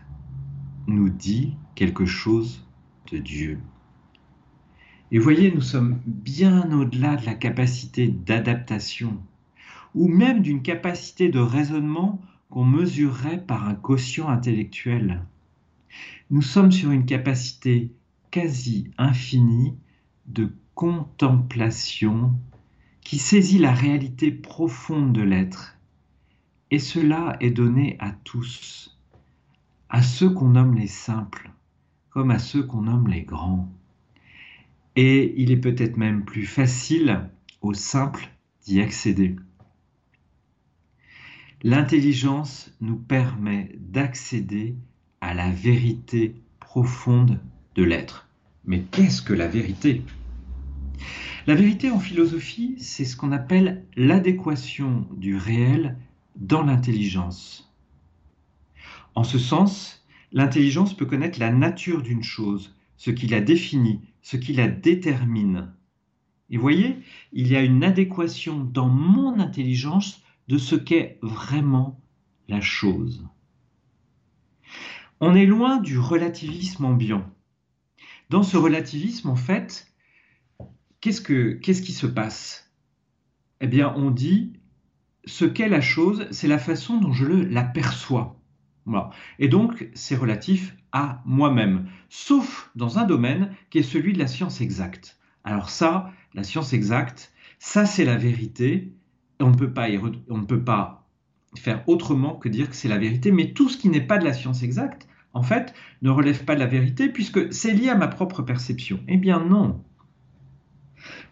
nous 0.86 1.10
dit 1.10 1.55
quelque 1.74 2.05
chose 2.05 2.67
de 3.12 3.17
Dieu. 3.17 3.60
Et 5.10 5.17
voyez, 5.17 5.51
nous 5.51 5.62
sommes 5.62 6.00
bien 6.05 6.72
au-delà 6.72 7.15
de 7.15 7.25
la 7.25 7.34
capacité 7.34 8.10
d'adaptation, 8.10 9.17
ou 9.96 10.08
même 10.08 10.43
d'une 10.43 10.62
capacité 10.62 11.29
de 11.29 11.39
raisonnement 11.39 12.22
qu'on 12.51 12.65
mesurerait 12.65 13.43
par 13.43 13.67
un 13.67 13.74
quotient 13.75 14.27
intellectuel. 14.29 15.24
Nous 16.29 16.41
sommes 16.41 16.72
sur 16.72 16.91
une 16.91 17.05
capacité 17.05 17.91
quasi 18.29 18.91
infinie 18.98 19.75
de 20.27 20.53
contemplation 20.75 22.34
qui 23.01 23.17
saisit 23.17 23.58
la 23.58 23.74
réalité 23.74 24.31
profonde 24.31 25.13
de 25.13 25.22
l'être. 25.22 25.77
Et 26.72 26.79
cela 26.79 27.38
est 27.39 27.51
donné 27.51 27.96
à 28.00 28.12
tous, 28.12 28.98
à 29.89 30.01
ceux 30.01 30.29
qu'on 30.29 30.50
nomme 30.50 30.75
les 30.75 30.88
simples, 30.88 31.51
comme 32.10 32.31
à 32.31 32.39
ceux 32.39 32.63
qu'on 32.63 32.81
nomme 32.81 33.08
les 33.08 33.24
grands. 33.24 33.72
Et 34.98 35.34
il 35.41 35.51
est 35.51 35.58
peut-être 35.58 35.98
même 35.98 36.25
plus 36.25 36.46
facile 36.46 37.29
aux 37.62 37.74
simples 37.74 38.29
d'y 38.65 38.81
accéder. 38.81 39.38
L'intelligence 41.63 42.72
nous 42.82 42.96
permet 42.96 43.70
d'accéder 43.77 44.75
à 45.22 45.36
la 45.36 45.51
vérité 45.51 46.34
profonde 46.60 47.39
de 47.75 47.84
l'être. 47.84 48.27
Mais 48.65 48.82
qu'est-ce 48.89 49.22
que 49.22 49.34
la 49.34 49.48
vérité? 49.48 50.01
La 51.46 51.53
vérité 51.53 51.91
en 51.91 52.00
philosophie, 52.00 52.77
c'est 52.80 53.06
ce 53.06 53.15
qu'on 53.15 53.32
appelle 53.32 53.86
l'adéquation 53.96 55.08
du 55.15 55.36
réel 55.36 55.98
dans 56.36 56.63
l'intelligence. 56.63 57.72
En 59.13 59.24
ce 59.24 59.38
sens, 59.38 60.03
l'intelligence 60.32 60.98
peut 60.98 61.06
connaître 61.06 61.39
la 61.39 61.51
nature 61.51 62.01
d'une 62.01 62.24
chose, 62.24 62.75
ce 62.98 63.12
qui 63.12 63.27
la 63.27 63.39
définit, 63.39 64.01
ce 64.24 64.36
qui 64.36 64.53
la 64.53 64.68
détermine. 64.68 65.72
Et 66.50 66.58
voyez, 66.58 66.98
il 67.34 67.48
y 67.48 67.56
a 67.56 67.62
une 67.62 67.84
adéquation 67.84 68.63
dans 68.63 68.89
mon 68.89 69.39
intelligence 69.39 70.21
de 70.48 70.57
ce 70.57 70.75
qu'est 70.75 71.19
vraiment 71.21 72.01
la 72.48 72.62
chose. 72.62 73.27
On 75.19 75.36
est 75.36 75.45
loin 75.45 75.77
du 75.77 76.00
relativisme 76.00 76.86
ambiant. 76.86 77.29
Dans 78.29 78.43
ce 78.43 78.57
relativisme, 78.57 79.29
en 79.29 79.36
fait, 79.36 79.88
qu'est-ce, 81.00 81.21
que, 81.21 81.53
qu'est-ce 81.53 81.81
qui 81.81 81.91
se 81.91 82.07
passe? 82.07 82.71
Eh 83.60 83.67
bien, 83.67 83.93
on 83.95 84.10
dit 84.10 84.53
ce 85.25 85.45
qu'est 85.45 85.69
la 85.69 85.81
chose, 85.81 86.27
c'est 86.31 86.48
la 86.48 86.57
façon 86.57 86.98
dont 86.98 87.13
je 87.13 87.25
le, 87.25 87.43
l'aperçois. 87.43 88.39
Voilà. 88.86 89.12
Et 89.38 89.48
donc, 89.48 89.89
c'est 89.93 90.15
relatif 90.15 90.75
à 90.91 91.21
moi-même, 91.25 91.89
sauf 92.10 92.71
dans 92.75 93.00
un 93.00 93.05
domaine 93.05 93.55
qui 93.69 93.77
est 93.77 93.83
celui 93.83 94.13
de 94.13 94.19
la 94.19 94.27
science 94.27 94.62
exacte. 94.62 95.19
Alors 95.43 95.69
ça, 95.69 96.12
la 96.33 96.43
science 96.43 96.74
exacte, 96.74 97.31
ça 97.60 97.86
c'est 97.86 98.05
la 98.05 98.17
vérité. 98.17 98.93
On 99.41 99.50
ne 99.50 99.55
peut 99.55 99.74
pas, 99.74 99.88
on 100.29 100.38
ne 100.38 100.45
peut 100.45 100.63
pas 100.63 101.07
faire 101.57 101.83
autrement 101.88 102.36
que 102.36 102.50
dire 102.50 102.69
que 102.69 102.75
c'est 102.75 102.88
la 102.88 102.98
vérité. 102.98 103.31
Mais 103.31 103.53
tout 103.53 103.69
ce 103.69 103.77
qui 103.77 103.89
n'est 103.89 104.01
pas 104.01 104.17
de 104.17 104.25
la 104.25 104.33
science 104.33 104.63
exacte, 104.63 105.07
en 105.33 105.43
fait, 105.43 105.74
ne 106.01 106.10
relève 106.10 106.45
pas 106.45 106.55
de 106.55 106.60
la 106.60 106.67
vérité 106.67 107.10
puisque 107.10 107.53
c'est 107.53 107.74
lié 107.74 107.89
à 107.89 107.95
ma 107.95 108.07
propre 108.07 108.41
perception. 108.41 109.00
Eh 109.07 109.17
bien 109.17 109.43
non. 109.43 109.83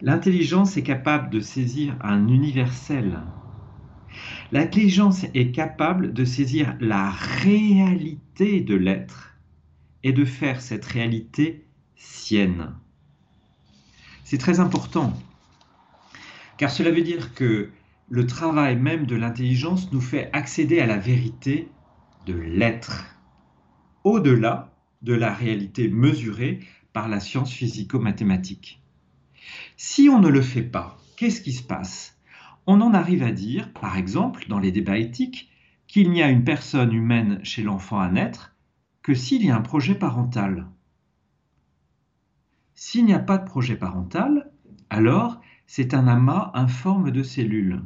L'intelligence 0.01 0.77
est 0.77 0.83
capable 0.83 1.29
de 1.29 1.39
saisir 1.39 1.95
un 2.01 2.27
universel. 2.27 3.19
L'intelligence 4.51 5.25
est 5.33 5.51
capable 5.51 6.13
de 6.13 6.25
saisir 6.25 6.75
la 6.79 7.11
réalité 7.11 8.61
de 8.61 8.75
l'être 8.75 9.35
et 10.03 10.13
de 10.13 10.25
faire 10.25 10.61
cette 10.61 10.85
réalité 10.85 11.67
sienne. 11.95 12.73
C'est 14.23 14.37
très 14.37 14.59
important. 14.59 15.13
car 16.57 16.71
cela 16.71 16.91
veut 16.91 17.01
dire 17.01 17.33
que 17.33 17.69
le 18.09 18.25
travail 18.25 18.75
même 18.75 19.05
de 19.05 19.15
l'intelligence 19.15 19.91
nous 19.91 20.01
fait 20.01 20.29
accéder 20.33 20.79
à 20.79 20.87
la 20.87 20.97
vérité 20.97 21.69
de 22.25 22.33
l'être, 22.33 23.05
au-delà 24.03 24.73
de 25.03 25.13
la 25.13 25.31
réalité 25.31 25.87
mesurée 25.87 26.59
par 26.91 27.07
la 27.07 27.19
science 27.19 27.51
physico-mathématique. 27.51 28.81
Si 29.77 30.09
on 30.09 30.19
ne 30.19 30.27
le 30.27 30.41
fait 30.41 30.63
pas, 30.63 30.97
qu'est-ce 31.17 31.41
qui 31.41 31.53
se 31.53 31.63
passe? 31.63 32.19
On 32.65 32.81
en 32.81 32.93
arrive 32.93 33.23
à 33.23 33.31
dire, 33.31 33.71
par 33.73 33.95
exemple, 33.95 34.47
dans 34.49 34.59
les 34.59 34.71
débats 34.71 34.97
éthiques, 34.97 35.51
qu'il 35.87 36.09
n'y 36.11 36.23
a 36.23 36.29
une 36.29 36.43
personne 36.43 36.93
humaine 36.93 37.39
chez 37.43 37.63
l'enfant 37.63 37.99
à 37.99 38.09
naître 38.09 38.55
que 39.03 39.13
s'il 39.13 39.45
y 39.45 39.51
a 39.51 39.55
un 39.55 39.61
projet 39.61 39.95
parental. 39.95 40.67
S'il 42.73 43.05
n'y 43.05 43.13
a 43.13 43.19
pas 43.19 43.37
de 43.37 43.45
projet 43.45 43.75
parental, 43.75 44.51
alors 44.89 45.41
c'est 45.67 45.93
un 45.93 46.07
amas 46.07 46.51
informe 46.55 47.11
de 47.11 47.23
cellules. 47.23 47.81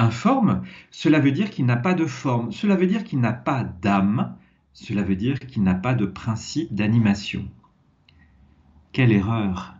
Informe, 0.00 0.62
cela 0.90 1.20
veut 1.20 1.30
dire 1.30 1.50
qu'il 1.50 1.66
n'a 1.66 1.76
pas 1.76 1.92
de 1.92 2.06
forme, 2.06 2.52
cela 2.52 2.74
veut 2.74 2.86
dire 2.86 3.04
qu'il 3.04 3.20
n'a 3.20 3.34
pas 3.34 3.64
d'âme, 3.64 4.34
cela 4.72 5.02
veut 5.02 5.14
dire 5.14 5.38
qu'il 5.38 5.62
n'a 5.62 5.74
pas 5.74 5.92
de 5.92 6.06
principe 6.06 6.74
d'animation. 6.74 7.46
Quelle 8.92 9.12
erreur. 9.12 9.74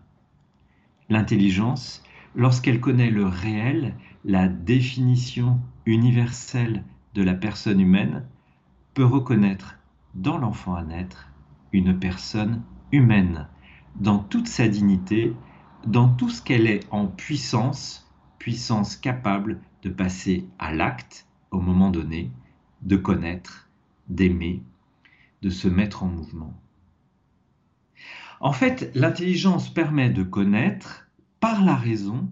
L'intelligence, 1.08 2.02
lorsqu'elle 2.34 2.80
connaît 2.80 3.10
le 3.10 3.24
réel, 3.24 3.94
la 4.26 4.46
définition 4.46 5.58
universelle 5.86 6.84
de 7.14 7.22
la 7.22 7.32
personne 7.32 7.80
humaine, 7.80 8.26
peut 8.92 9.06
reconnaître 9.06 9.78
dans 10.14 10.36
l'enfant 10.36 10.74
à 10.74 10.82
naître 10.82 11.32
une 11.72 11.98
personne 11.98 12.62
humaine, 12.92 13.48
dans 13.98 14.18
toute 14.18 14.48
sa 14.48 14.68
dignité, 14.68 15.32
dans 15.86 16.10
tout 16.10 16.28
ce 16.28 16.42
qu'elle 16.42 16.66
est 16.66 16.86
en 16.90 17.06
puissance, 17.06 18.06
puissance 18.38 18.98
capable 18.98 19.60
de 19.82 19.90
passer 19.90 20.46
à 20.58 20.72
l'acte 20.72 21.26
au 21.50 21.60
moment 21.60 21.90
donné, 21.90 22.30
de 22.82 22.96
connaître, 22.96 23.68
d'aimer, 24.08 24.62
de 25.42 25.50
se 25.50 25.68
mettre 25.68 26.02
en 26.02 26.08
mouvement. 26.08 26.54
En 28.40 28.52
fait, 28.52 28.90
l'intelligence 28.94 29.72
permet 29.72 30.10
de 30.10 30.22
connaître 30.22 31.06
par 31.40 31.62
la 31.64 31.74
raison, 31.74 32.30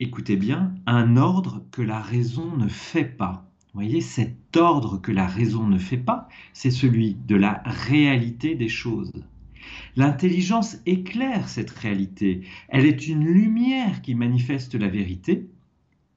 écoutez 0.00 0.36
bien, 0.36 0.74
un 0.86 1.16
ordre 1.16 1.64
que 1.70 1.82
la 1.82 2.00
raison 2.00 2.56
ne 2.56 2.68
fait 2.68 3.04
pas. 3.04 3.50
Vous 3.72 3.80
voyez, 3.82 4.00
cet 4.00 4.56
ordre 4.56 4.98
que 4.98 5.12
la 5.12 5.26
raison 5.26 5.66
ne 5.66 5.78
fait 5.78 5.98
pas, 5.98 6.28
c'est 6.54 6.70
celui 6.70 7.14
de 7.14 7.36
la 7.36 7.62
réalité 7.66 8.54
des 8.54 8.70
choses. 8.70 9.12
L'intelligence 9.96 10.78
éclaire 10.86 11.48
cette 11.48 11.70
réalité. 11.70 12.42
Elle 12.68 12.86
est 12.86 13.08
une 13.08 13.24
lumière 13.24 14.00
qui 14.00 14.14
manifeste 14.14 14.74
la 14.74 14.88
vérité, 14.88 15.48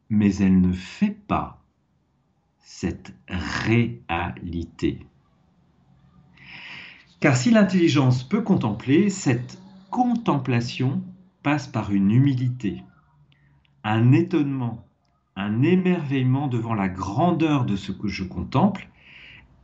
mais 0.10 0.36
elle 0.38 0.60
ne 0.62 0.74
fait 0.74 1.18
pas 1.28 1.64
cette 2.60 3.14
réalité. 3.28 5.06
Car 7.20 7.36
si 7.36 7.52
l'intelligence 7.52 8.24
peut 8.24 8.42
contempler, 8.42 9.10
cette 9.10 9.62
contemplation 9.90 11.04
passe 11.44 11.68
par 11.68 11.92
une 11.92 12.12
humilité, 12.12 12.84
un 13.84 14.12
étonnement, 14.12 14.88
un 15.36 15.62
émerveillement 15.64 16.48
devant 16.48 16.74
la 16.74 16.90
grandeur 16.90 17.66
de 17.66 17.76
ce 17.76 17.92
que 17.92 18.08
je 18.08 18.24
contemple 18.24 18.90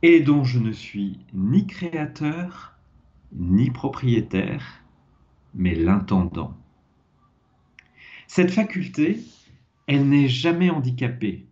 et 0.02 0.20
dont 0.20 0.44
je 0.44 0.58
ne 0.58 0.72
suis 0.72 1.20
ni 1.32 1.66
créateur 1.66 2.74
ni 3.32 3.70
propriétaire, 3.70 4.84
mais 5.54 5.74
l'intendant. 5.74 6.56
Cette 8.26 8.50
faculté, 8.50 9.20
elle 9.86 10.08
n'est 10.08 10.28
jamais 10.28 10.70
handicapée, 10.70 11.46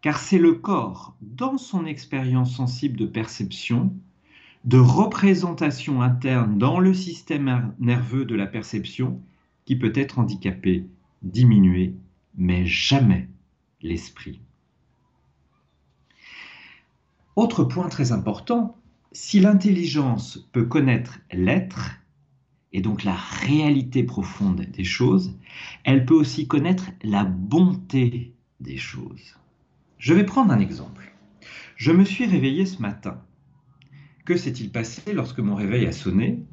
car 0.00 0.18
c'est 0.18 0.38
le 0.38 0.54
corps, 0.54 1.16
dans 1.20 1.58
son 1.58 1.86
expérience 1.86 2.56
sensible 2.56 2.96
de 2.96 3.06
perception, 3.06 3.94
de 4.64 4.78
représentation 4.78 6.02
interne 6.02 6.58
dans 6.58 6.78
le 6.78 6.92
système 6.92 7.74
nerveux 7.78 8.24
de 8.24 8.34
la 8.34 8.46
perception 8.46 9.20
qui 9.64 9.76
peut 9.76 9.92
être 9.94 10.18
handicapé, 10.18 10.86
diminué, 11.22 11.94
mais 12.36 12.66
jamais 12.66 13.28
l'esprit. 13.82 14.40
Autre 17.36 17.64
point 17.64 17.88
très 17.88 18.12
important, 18.12 18.76
si 19.12 19.40
l'intelligence 19.40 20.48
peut 20.52 20.64
connaître 20.64 21.20
l'être, 21.32 21.99
et 22.72 22.80
donc 22.80 23.04
la 23.04 23.14
réalité 23.14 24.02
profonde 24.02 24.60
des 24.60 24.84
choses, 24.84 25.36
elle 25.84 26.04
peut 26.04 26.14
aussi 26.14 26.46
connaître 26.46 26.90
la 27.02 27.24
bonté 27.24 28.34
des 28.60 28.76
choses. 28.76 29.36
Je 29.98 30.14
vais 30.14 30.24
prendre 30.24 30.52
un 30.52 30.60
exemple. 30.60 31.12
Je 31.76 31.92
me 31.92 32.04
suis 32.04 32.26
réveillé 32.26 32.66
ce 32.66 32.80
matin. 32.80 33.20
Que 34.24 34.36
s'est-il 34.36 34.70
passé 34.70 35.12
lorsque 35.12 35.40
mon 35.40 35.54
réveil 35.54 35.86
a 35.86 35.92
sonné? 35.92 36.44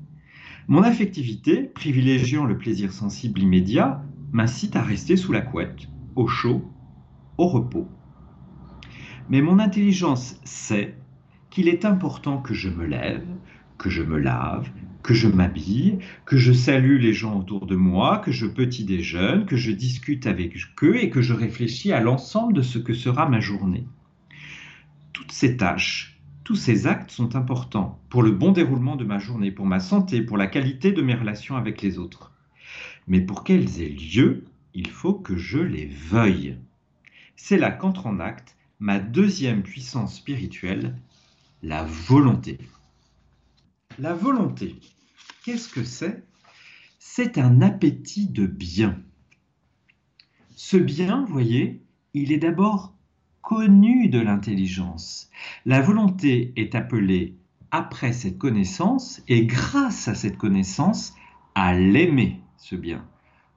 Mon 0.68 0.84
affectivité, 0.84 1.64
privilégiant 1.64 2.46
le 2.46 2.58
plaisir 2.58 2.92
sensible 2.92 3.42
immédiat, 3.42 4.04
m'incite 4.32 4.76
à 4.76 4.82
rester 4.82 5.16
sous 5.16 5.32
la 5.32 5.42
couette, 5.42 5.88
au 6.16 6.28
chaud, 6.28 6.64
au 7.38 7.48
repos. 7.48 7.88
Mais 9.30 9.42
mon 9.42 9.60
intelligence 9.60 10.40
sait 10.44 10.96
qu'il 11.50 11.68
est 11.68 11.86
important 11.86 12.42
que 12.42 12.54
je 12.54 12.70
me 12.70 12.86
lève, 12.86 13.28
que 13.78 13.90
je 13.90 14.04
me 14.04 14.18
lave, 14.18 14.70
que 15.08 15.14
je 15.14 15.30
m'habille, 15.30 16.00
que 16.26 16.36
je 16.36 16.52
salue 16.52 17.00
les 17.00 17.14
gens 17.14 17.40
autour 17.40 17.66
de 17.66 17.78
moi, 17.78 18.18
que 18.20 18.32
je 18.34 18.46
petit 18.46 18.84
déjeune, 18.84 19.46
que 19.46 19.56
je 19.56 19.72
discute 19.72 20.28
avec 20.28 20.58
eux 20.84 20.98
et 20.98 21.10
que 21.10 21.22
je 21.22 21.34
réfléchis 21.34 21.94
à 21.94 22.02
l'ensemble 22.02 22.52
de 22.52 22.62
ce 22.62 22.78
que 22.78 22.94
sera 22.94 23.30
ma 23.30 23.40
journée. 23.40 23.88
Toutes 25.14 25.32
ces 25.32 25.56
tâches 25.56 26.18
tous 26.48 26.56
ces 26.56 26.88
actes 26.88 27.12
sont 27.12 27.36
importants 27.36 28.00
pour 28.10 28.24
le 28.24 28.32
bon 28.32 28.54
déroulement 28.54 28.96
de 28.96 29.04
ma 29.04 29.20
journée, 29.20 29.52
pour 29.52 29.66
ma 29.66 29.82
santé, 29.82 30.22
pour 30.22 30.38
la 30.38 30.48
qualité 30.48 30.94
de 30.94 31.02
mes 31.02 31.14
relations 31.14 31.58
avec 31.58 31.82
les 31.82 32.00
autres. 32.00 32.32
Mais 33.06 33.20
pour 33.20 33.44
qu'elles 33.44 33.82
aient 33.82 33.90
lieu, 33.90 34.46
il 34.74 34.90
faut 34.90 35.14
que 35.14 35.36
je 35.36 35.60
les 35.60 35.88
veuille. 35.88 36.58
C'est 37.36 37.58
là 37.58 37.70
qu'entre 37.70 38.08
en 38.08 38.22
acte 38.22 38.56
ma 38.80 38.98
deuxième 38.98 39.62
puissance 39.62 40.16
spirituelle, 40.16 40.96
la 41.64 41.84
volonté. 41.84 42.60
La 44.00 44.14
volonté, 44.14 44.78
qu'est-ce 45.48 45.70
que 45.70 45.86
c'est? 45.86 46.26
C'est 47.00 47.38
un 47.38 47.62
appétit 47.62 48.28
de 48.28 48.46
bien. 48.46 49.00
Ce 50.58 50.76
bien, 50.76 51.24
voyez, 51.24 51.82
il 52.14 52.34
est 52.34 52.38
d'abord 52.38 52.94
connu 53.42 54.10
de 54.10 54.20
l'intelligence. 54.20 55.30
La 55.66 55.80
volonté 55.80 56.52
est 56.58 56.76
appelée 56.76 57.38
après 57.72 58.12
cette 58.12 58.38
connaissance 58.38 59.22
et 59.30 59.46
grâce 59.46 60.10
à 60.10 60.16
cette 60.16 60.38
connaissance 60.38 61.16
à 61.56 61.74
l'aimer, 61.74 62.42
ce 62.58 62.76
bien, 62.76 63.08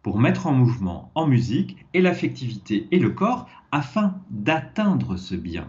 pour 0.04 0.20
mettre 0.20 0.46
en 0.46 0.52
mouvement 0.52 1.10
en 1.16 1.26
musique 1.26 1.76
et 1.92 2.00
l'affectivité 2.00 2.86
et 2.92 3.00
le 3.00 3.10
corps 3.10 3.48
afin 3.72 4.22
d'atteindre 4.30 5.16
ce 5.16 5.34
bien. 5.34 5.68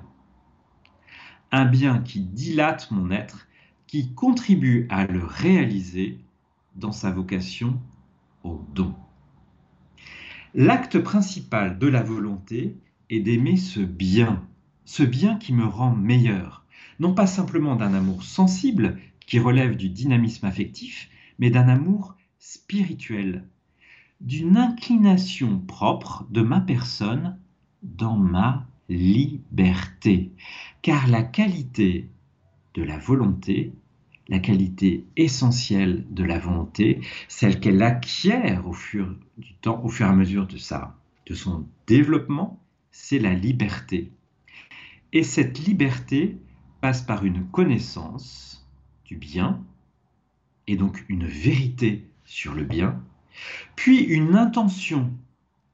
Un 1.52 1.66
bien 1.66 1.98
qui 1.98 2.20
dilate 2.20 2.92
mon 2.92 3.10
être, 3.10 3.48
qui 3.92 4.14
contribue 4.14 4.88
à 4.90 5.06
le 5.06 5.22
réaliser 5.22 6.18
dans 6.78 6.94
sa 6.94 7.12
vocation 7.12 7.78
au 8.42 8.66
don. 8.74 8.96
L'acte 10.54 10.98
principal 11.00 11.78
de 11.78 11.88
la 11.88 12.02
volonté 12.02 12.78
et 13.10 13.20
d'aimer 13.20 13.58
ce 13.58 13.82
bien, 13.82 14.48
ce 14.86 15.04
bien 15.04 15.36
qui 15.36 15.52
me 15.52 15.66
rend 15.66 15.94
meilleur, 15.94 16.66
non 17.02 17.14
pas 17.14 17.28
simplement 17.28 17.76
d'un 17.76 17.94
amour 17.94 18.24
sensible 18.24 18.98
qui 19.28 19.40
relève 19.40 19.76
du 19.76 19.90
dynamisme 19.90 20.46
affectif, 20.46 21.10
mais 21.38 21.50
d'un 21.50 21.68
amour 21.68 22.16
spirituel, 22.40 23.46
d'une 24.22 24.56
inclination 24.56 25.60
propre 25.60 26.26
de 26.32 26.42
ma 26.42 26.62
personne 26.62 27.38
dans 27.84 28.16
ma 28.16 28.70
liberté. 28.88 30.32
Car 30.82 31.10
la 31.10 31.24
qualité 31.24 32.10
de 32.74 32.84
la 32.84 32.98
volonté, 32.98 33.74
la 34.32 34.40
qualité 34.40 35.06
essentielle 35.18 36.06
de 36.10 36.24
la 36.24 36.40
volonté, 36.40 37.02
celle 37.28 37.60
qu'elle 37.60 37.84
acquiert 37.84 38.66
au 38.66 38.72
fur 38.72 39.14
du 39.38 39.54
temps, 39.56 39.84
au 39.84 39.92
et 39.92 40.04
à 40.04 40.14
mesure 40.14 40.48
de 40.48 40.58
ça, 40.58 40.98
de 41.26 41.36
son 41.36 41.68
développement, 41.86 42.64
c'est 42.92 43.20
la 43.20 43.34
liberté. 43.34 44.10
Et 45.12 45.24
cette 45.24 45.60
liberté 45.60 46.38
passe 46.80 47.02
par 47.02 47.26
une 47.26 47.46
connaissance 47.48 48.66
du 49.04 49.18
bien, 49.18 49.62
et 50.66 50.78
donc 50.78 51.04
une 51.10 51.26
vérité 51.26 52.08
sur 52.24 52.54
le 52.54 52.64
bien, 52.64 53.04
puis 53.76 54.00
une 54.00 54.38
intention 54.38 55.12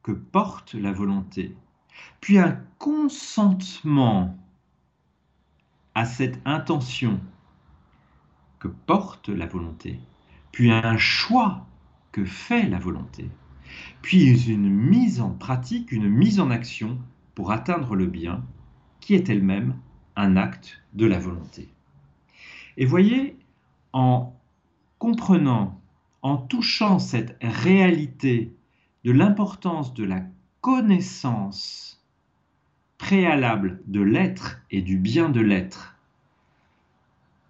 que 0.02 0.14
porte 0.14 0.74
la 0.74 0.92
volonté, 0.92 1.56
puis 2.22 2.40
un 2.40 2.60
consentement 2.80 4.36
à 5.94 6.06
cette 6.06 6.40
intention 6.46 7.20
que 8.60 8.68
porte 8.68 9.30
la 9.30 9.46
volonté, 9.46 10.00
puis 10.52 10.72
un 10.72 10.98
choix 10.98 11.66
que 12.12 12.26
fait 12.26 12.68
la 12.68 12.80
volonté, 12.80 13.30
puis 14.02 14.52
une 14.52 14.70
mise 14.70 15.22
en 15.22 15.32
pratique, 15.32 15.92
une 15.92 16.08
mise 16.08 16.40
en 16.40 16.50
action 16.50 16.98
pour 17.36 17.52
atteindre 17.52 17.96
le 17.96 18.08
bien, 18.08 18.44
qui 19.00 19.14
est 19.14 19.30
elle-même 19.30 19.76
un 20.16 20.36
acte 20.36 20.82
de 20.94 21.06
la 21.06 21.20
volonté. 21.20 21.70
Et 22.78 22.86
voyez, 22.86 23.38
en 23.94 24.36
comprenant, 25.00 25.80
en 26.22 26.38
touchant 26.38 27.00
cette 27.00 27.38
réalité 27.42 28.54
de 29.04 29.12
l'importance 29.12 29.94
de 29.94 30.04
la 30.04 30.22
connaissance 30.62 32.04
préalable 32.98 33.82
de 33.86 34.02
l'être 34.02 34.60
et 34.72 34.82
du 34.82 34.98
bien 34.98 35.30
de 35.30 35.40
l'être, 35.40 35.97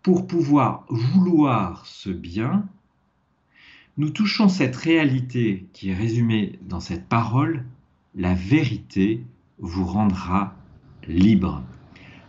pour 0.07 0.25
pouvoir 0.25 0.85
vouloir 0.87 1.85
ce 1.85 2.09
bien, 2.09 2.65
nous 3.97 4.09
touchons 4.09 4.47
cette 4.47 4.77
réalité 4.77 5.67
qui 5.73 5.89
est 5.89 5.93
résumée 5.93 6.59
dans 6.61 6.79
cette 6.79 7.09
parole, 7.09 7.65
la 8.15 8.33
vérité 8.33 9.25
vous 9.57 9.83
rendra 9.83 10.55
libre. 11.09 11.61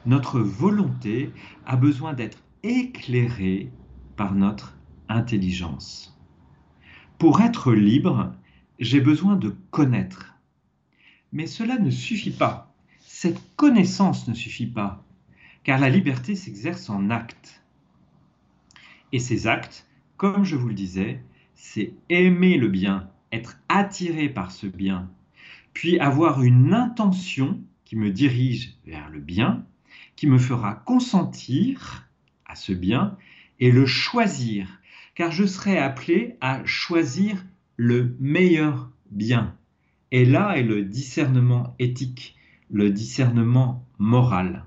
Notre 0.07 0.41
volonté 0.41 1.31
a 1.67 1.77
besoin 1.77 2.15
d'être 2.15 2.43
éclairée 2.65 3.71
par 4.17 4.35
notre 4.35 4.77
intelligence. 5.09 6.19
Pour 7.17 7.43
être 7.43 7.73
libre, 7.73 8.35
j'ai 8.81 9.01
besoin 9.01 9.37
de 9.37 9.55
connaître. 9.71 10.35
Mais 11.31 11.47
cela 11.47 11.79
ne 11.79 11.91
suffit 11.91 12.33
pas. 12.33 12.75
Cette 12.99 13.41
connaissance 13.55 14.27
ne 14.27 14.35
suffit 14.35 14.67
pas, 14.67 15.05
car 15.63 15.79
la 15.79 15.91
liberté 15.91 16.35
s'exerce 16.35 16.91
en 16.91 17.11
actes. 17.11 17.63
Et 19.13 19.19
ces 19.19 19.47
actes, 19.47 19.87
comme 20.17 20.45
je 20.45 20.57
vous 20.57 20.69
le 20.69 20.75
disais, 20.75 21.23
c'est 21.55 21.93
aimer 22.09 22.57
le 22.57 22.69
bien, 22.69 23.11
être 23.33 23.59
attiré 23.69 24.29
par 24.29 24.51
ce 24.51 24.67
bien, 24.67 25.11
puis 25.73 25.99
avoir 25.99 26.43
une 26.43 26.75
intention 26.75 27.61
qui 27.85 27.97
me 27.97 28.11
dirige 28.11 28.75
vers 28.87 29.09
le 29.11 29.21
bien, 29.21 29.65
qui 30.17 30.27
me 30.27 30.39
fera 30.39 30.75
consentir 30.75 32.09
à 32.45 32.55
ce 32.55 32.73
bien 32.73 33.17
et 33.61 33.71
le 33.71 33.87
choisir, 33.87 34.81
car 35.15 35.31
je 35.31 35.47
serai 35.47 35.79
appelé 35.79 36.37
à 36.41 36.65
choisir 36.65 37.45
le 37.77 38.17
meilleur 38.21 38.91
bien. 39.11 39.57
Et 40.11 40.25
là 40.25 40.59
est 40.59 40.63
le 40.63 40.83
discernement 40.83 41.75
éthique, 41.79 42.37
le 42.71 42.91
discernement 42.91 43.87
moral. 43.99 44.65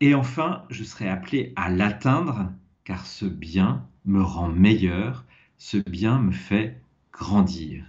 Et 0.00 0.14
enfin, 0.14 0.64
je 0.70 0.84
serai 0.84 1.08
appelé 1.08 1.52
à 1.56 1.70
l'atteindre, 1.70 2.52
car 2.88 3.04
ce 3.04 3.26
bien 3.26 3.86
me 4.06 4.22
rend 4.22 4.48
meilleur, 4.48 5.26
ce 5.58 5.76
bien 5.76 6.18
me 6.18 6.32
fait 6.32 6.80
grandir. 7.12 7.84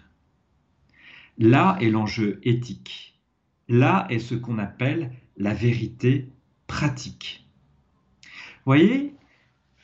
Là 1.37 1.77
est 1.79 1.89
l'enjeu 1.89 2.41
éthique. 2.43 3.17
Là 3.69 4.07
est 4.09 4.19
ce 4.19 4.35
qu'on 4.35 4.57
appelle 4.57 5.13
la 5.37 5.53
vérité 5.53 6.27
pratique. 6.67 7.47
Voyez, 8.65 9.15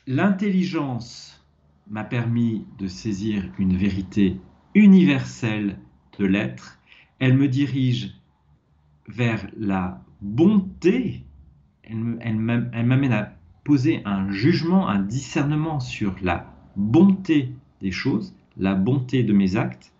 l'intelligence 0.06 1.42
m'a 1.88 2.04
permis 2.04 2.66
de 2.76 2.86
saisir 2.86 3.42
une 3.58 3.74
vérité 3.74 4.38
universelle 4.74 5.78
de 6.18 6.26
l'être. 6.26 6.78
Elle 7.20 7.38
me 7.38 7.48
dirige 7.48 8.20
vers 9.08 9.46
la 9.56 10.04
bonté. 10.20 11.24
Elle 11.84 12.36
m'amène 12.36 13.12
à 13.14 13.35
poser 13.66 14.00
un 14.04 14.30
jugement, 14.30 14.88
un 14.88 15.00
discernement 15.00 15.80
sur 15.80 16.14
la 16.22 16.54
bonté 16.76 17.50
des 17.80 17.90
choses, 17.90 18.32
la 18.56 18.76
bonté 18.76 19.24
de 19.24 19.32
mes 19.32 19.56
actes, 19.56 19.92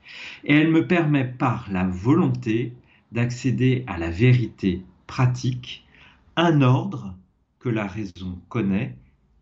et 0.44 0.54
elle 0.54 0.70
me 0.70 0.86
permet 0.86 1.24
par 1.24 1.68
la 1.72 1.84
volonté 1.84 2.72
d'accéder 3.10 3.82
à 3.88 3.98
la 3.98 4.08
vérité 4.08 4.84
pratique, 5.08 5.84
un 6.36 6.62
ordre 6.62 7.16
que 7.58 7.68
la 7.68 7.88
raison 7.88 8.38
connaît 8.48 8.96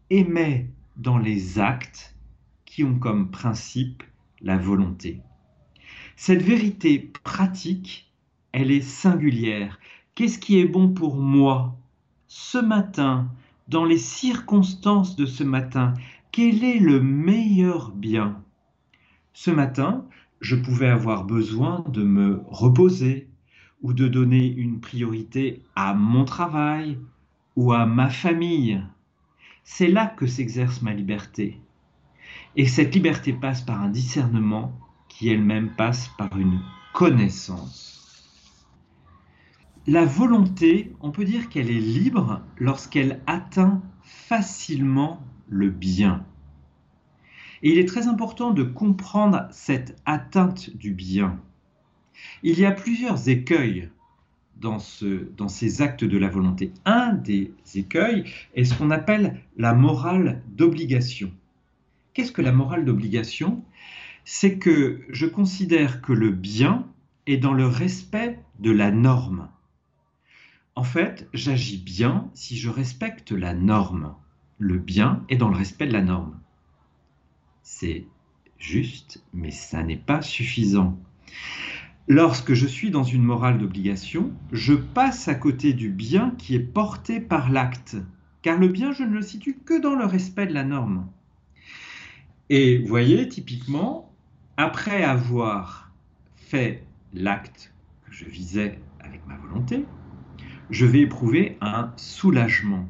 et 0.08 0.24
met 0.24 0.70
dans 0.96 1.18
les 1.18 1.58
actes 1.58 2.16
qui 2.64 2.82
ont 2.82 2.98
comme 2.98 3.30
principe 3.30 4.02
la 4.40 4.56
volonté. 4.56 5.20
Cette 6.16 6.42
vérité 6.42 7.12
pratique, 7.24 8.10
elle 8.52 8.70
est 8.70 8.80
singulière. 8.80 9.78
Qu'est-ce 10.14 10.38
qui 10.38 10.58
est 10.60 10.68
bon 10.68 10.88
pour 10.88 11.16
moi 11.16 11.76
ce 12.26 12.56
matin, 12.56 13.30
dans 13.68 13.84
les 13.84 13.98
circonstances 13.98 15.16
de 15.16 15.26
ce 15.26 15.44
matin 15.44 15.94
quel 16.34 16.64
est 16.64 16.80
le 16.80 17.00
meilleur 17.00 17.92
bien? 17.92 18.42
Ce 19.34 19.52
matin, 19.52 20.04
je 20.40 20.56
pouvais 20.56 20.88
avoir 20.88 21.22
besoin 21.22 21.84
de 21.86 22.02
me 22.02 22.42
reposer 22.48 23.28
ou 23.82 23.92
de 23.92 24.08
donner 24.08 24.44
une 24.44 24.80
priorité 24.80 25.62
à 25.76 25.94
mon 25.94 26.24
travail 26.24 26.98
ou 27.54 27.72
à 27.72 27.86
ma 27.86 28.10
famille. 28.10 28.82
C'est 29.62 29.86
là 29.86 30.06
que 30.08 30.26
s'exerce 30.26 30.82
ma 30.82 30.92
liberté. 30.92 31.60
Et 32.56 32.66
cette 32.66 32.96
liberté 32.96 33.32
passe 33.32 33.62
par 33.62 33.80
un 33.80 33.88
discernement 33.88 34.72
qui 35.08 35.28
elle-même 35.28 35.70
passe 35.76 36.10
par 36.18 36.36
une 36.36 36.60
connaissance. 36.94 37.93
La 39.86 40.06
volonté, 40.06 40.94
on 41.02 41.10
peut 41.10 41.26
dire 41.26 41.50
qu'elle 41.50 41.70
est 41.70 41.78
libre 41.78 42.40
lorsqu'elle 42.56 43.20
atteint 43.26 43.82
facilement 44.02 45.22
le 45.46 45.68
bien. 45.68 46.24
Et 47.62 47.72
il 47.72 47.78
est 47.78 47.84
très 47.84 48.08
important 48.08 48.52
de 48.52 48.62
comprendre 48.62 49.46
cette 49.50 50.00
atteinte 50.06 50.74
du 50.74 50.92
bien. 50.92 51.38
Il 52.42 52.58
y 52.58 52.64
a 52.64 52.72
plusieurs 52.72 53.28
écueils 53.28 53.90
dans, 54.56 54.78
ce, 54.78 55.28
dans 55.36 55.48
ces 55.48 55.82
actes 55.82 56.04
de 56.04 56.16
la 56.16 56.28
volonté. 56.28 56.72
Un 56.86 57.12
des 57.12 57.52
écueils 57.74 58.24
est 58.54 58.64
ce 58.64 58.72
qu'on 58.72 58.90
appelle 58.90 59.38
la 59.58 59.74
morale 59.74 60.42
d'obligation. 60.48 61.30
Qu'est-ce 62.14 62.32
que 62.32 62.40
la 62.40 62.52
morale 62.52 62.86
d'obligation? 62.86 63.62
C'est 64.24 64.56
que 64.56 65.02
je 65.10 65.26
considère 65.26 66.00
que 66.00 66.14
le 66.14 66.30
bien 66.30 66.86
est 67.26 67.36
dans 67.36 67.52
le 67.52 67.66
respect 67.66 68.38
de 68.60 68.70
la 68.70 68.90
norme. 68.90 69.48
En 70.76 70.84
fait, 70.84 71.28
j'agis 71.32 71.78
bien 71.78 72.30
si 72.34 72.56
je 72.56 72.68
respecte 72.68 73.32
la 73.32 73.54
norme 73.54 74.14
le 74.58 74.78
bien 74.78 75.24
est 75.28 75.36
dans 75.36 75.48
le 75.48 75.56
respect 75.56 75.86
de 75.86 75.92
la 75.92 76.02
norme. 76.02 76.38
C'est 77.62 78.06
juste, 78.58 79.22
mais 79.32 79.50
ça 79.50 79.82
n'est 79.82 79.96
pas 79.96 80.22
suffisant. 80.22 80.98
Lorsque 82.06 82.54
je 82.54 82.66
suis 82.66 82.90
dans 82.90 83.02
une 83.02 83.22
morale 83.22 83.58
d'obligation, 83.58 84.32
je 84.52 84.74
passe 84.74 85.28
à 85.28 85.34
côté 85.34 85.72
du 85.72 85.88
bien 85.88 86.34
qui 86.38 86.54
est 86.54 86.60
porté 86.60 87.20
par 87.20 87.50
l'acte, 87.50 87.96
car 88.42 88.58
le 88.58 88.68
bien, 88.68 88.92
je 88.92 89.02
ne 89.04 89.14
le 89.14 89.22
situe 89.22 89.58
que 89.64 89.80
dans 89.80 89.94
le 89.94 90.04
respect 90.04 90.46
de 90.46 90.52
la 90.52 90.64
norme. 90.64 91.08
Et 92.50 92.78
voyez, 92.78 93.26
typiquement, 93.28 94.14
après 94.56 95.02
avoir 95.02 95.92
fait 96.36 96.86
l'acte 97.14 97.74
que 98.02 98.12
je 98.12 98.26
visais 98.26 98.84
avec 99.00 99.26
ma 99.26 99.38
volonté, 99.38 99.86
je 100.70 100.86
vais 100.86 101.00
éprouver 101.00 101.56
un 101.60 101.92
soulagement. 101.96 102.88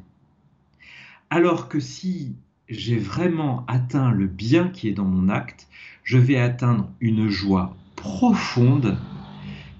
Alors 1.29 1.67
que 1.69 1.79
si 1.79 2.35
j'ai 2.69 2.97
vraiment 2.97 3.65
atteint 3.67 4.11
le 4.11 4.27
bien 4.27 4.69
qui 4.69 4.87
est 4.87 4.93
dans 4.93 5.05
mon 5.05 5.29
acte, 5.29 5.67
je 6.03 6.17
vais 6.17 6.37
atteindre 6.37 6.89
une 6.99 7.27
joie 7.29 7.75
profonde 7.95 8.97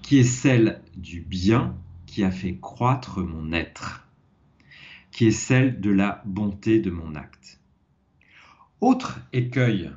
qui 0.01 0.19
est 0.19 0.23
celle 0.23 0.81
du 0.95 1.21
bien 1.21 1.75
qui 2.05 2.23
a 2.23 2.31
fait 2.31 2.57
croître 2.57 3.19
mon 3.21 3.51
être, 3.51 4.07
qui 5.11 5.27
est 5.27 5.31
celle 5.31 5.81
de 5.81 5.89
la 5.89 6.21
bonté 6.25 6.79
de 6.79 6.91
mon 6.91 7.15
acte. 7.15 7.59
Autre 8.81 9.19
écueil 9.33 9.91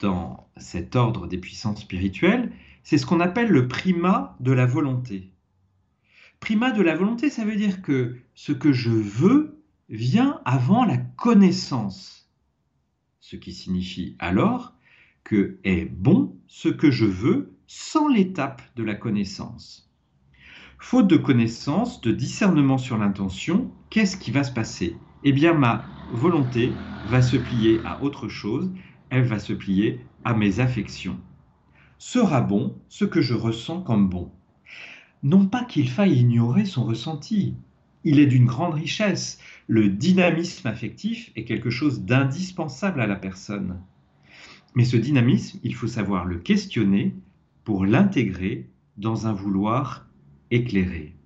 dans 0.00 0.48
cet 0.56 0.96
ordre 0.96 1.26
des 1.26 1.38
puissances 1.38 1.80
spirituelles, 1.80 2.52
c'est 2.82 2.98
ce 2.98 3.06
qu'on 3.06 3.20
appelle 3.20 3.48
le 3.48 3.66
primat 3.68 4.36
de 4.40 4.52
la 4.52 4.66
volonté. 4.66 5.30
Primat 6.40 6.70
de 6.72 6.82
la 6.82 6.94
volonté, 6.96 7.28
ça 7.30 7.44
veut 7.44 7.56
dire 7.56 7.82
que 7.82 8.16
ce 8.34 8.52
que 8.52 8.72
je 8.72 8.90
veux 8.90 9.62
vient 9.90 10.40
avant 10.46 10.84
la 10.84 10.96
connaissance, 10.98 12.30
ce 13.20 13.36
qui 13.36 13.52
signifie 13.52 14.16
alors 14.18 14.74
que 15.24 15.58
est 15.64 15.86
bon 15.86 16.38
ce 16.46 16.68
que 16.68 16.90
je 16.90 17.04
veux 17.06 17.56
sans 17.66 18.08
l'étape 18.08 18.62
de 18.76 18.84
la 18.84 18.94
connaissance. 18.94 19.90
Faute 20.78 21.08
de 21.08 21.16
connaissance, 21.18 22.00
de 22.02 22.12
discernement 22.12 22.78
sur 22.78 22.98
l'intention, 22.98 23.74
qu'est-ce 23.90 24.16
qui 24.16 24.30
va 24.30 24.44
se 24.44 24.52
passer? 24.52 25.02
Eh 25.22 25.32
bien, 25.32 25.54
ma 25.54 25.90
volonté 26.08 26.84
va 27.02 27.22
se 27.22 27.36
plier 27.36 27.82
à 27.84 28.02
autre 28.02 28.28
chose, 28.28 28.72
elle 29.10 29.24
va 29.24 29.38
se 29.38 29.52
plier 29.54 30.06
à 30.24 30.34
mes 30.34 30.60
affections. 30.60 31.20
Sera 31.98 32.42
bon 32.42 32.82
ce 32.88 33.04
que 33.06 33.22
je 33.22 33.34
ressens 33.34 33.82
comme 33.82 34.08
bon. 34.10 34.35
Non 35.22 35.46
pas 35.46 35.64
qu'il 35.64 35.88
faille 35.88 36.18
ignorer 36.18 36.64
son 36.64 36.84
ressenti, 36.84 37.54
il 38.04 38.20
est 38.20 38.26
d'une 38.26 38.46
grande 38.46 38.74
richesse. 38.74 39.38
Le 39.66 39.88
dynamisme 39.88 40.68
affectif 40.68 41.32
est 41.34 41.44
quelque 41.44 41.70
chose 41.70 42.02
d'indispensable 42.02 43.00
à 43.00 43.06
la 43.06 43.16
personne. 43.16 43.80
Mais 44.76 44.84
ce 44.84 44.96
dynamisme, 44.96 45.58
il 45.62 45.74
faut 45.74 45.88
savoir 45.88 46.24
le 46.24 46.38
questionner, 46.38 47.14
pour 47.64 47.84
l'intégrer 47.84 48.70
dans 48.96 49.26
un 49.26 49.32
vouloir 49.32 50.06
éclairé. 50.52 51.16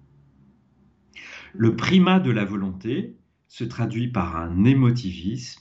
Le 1.52 1.76
primat 1.76 2.18
de 2.18 2.30
la 2.30 2.46
volonté 2.46 3.14
se 3.46 3.64
traduit 3.64 4.08
par 4.08 4.36
un 4.36 4.64
émotivisme, 4.64 5.60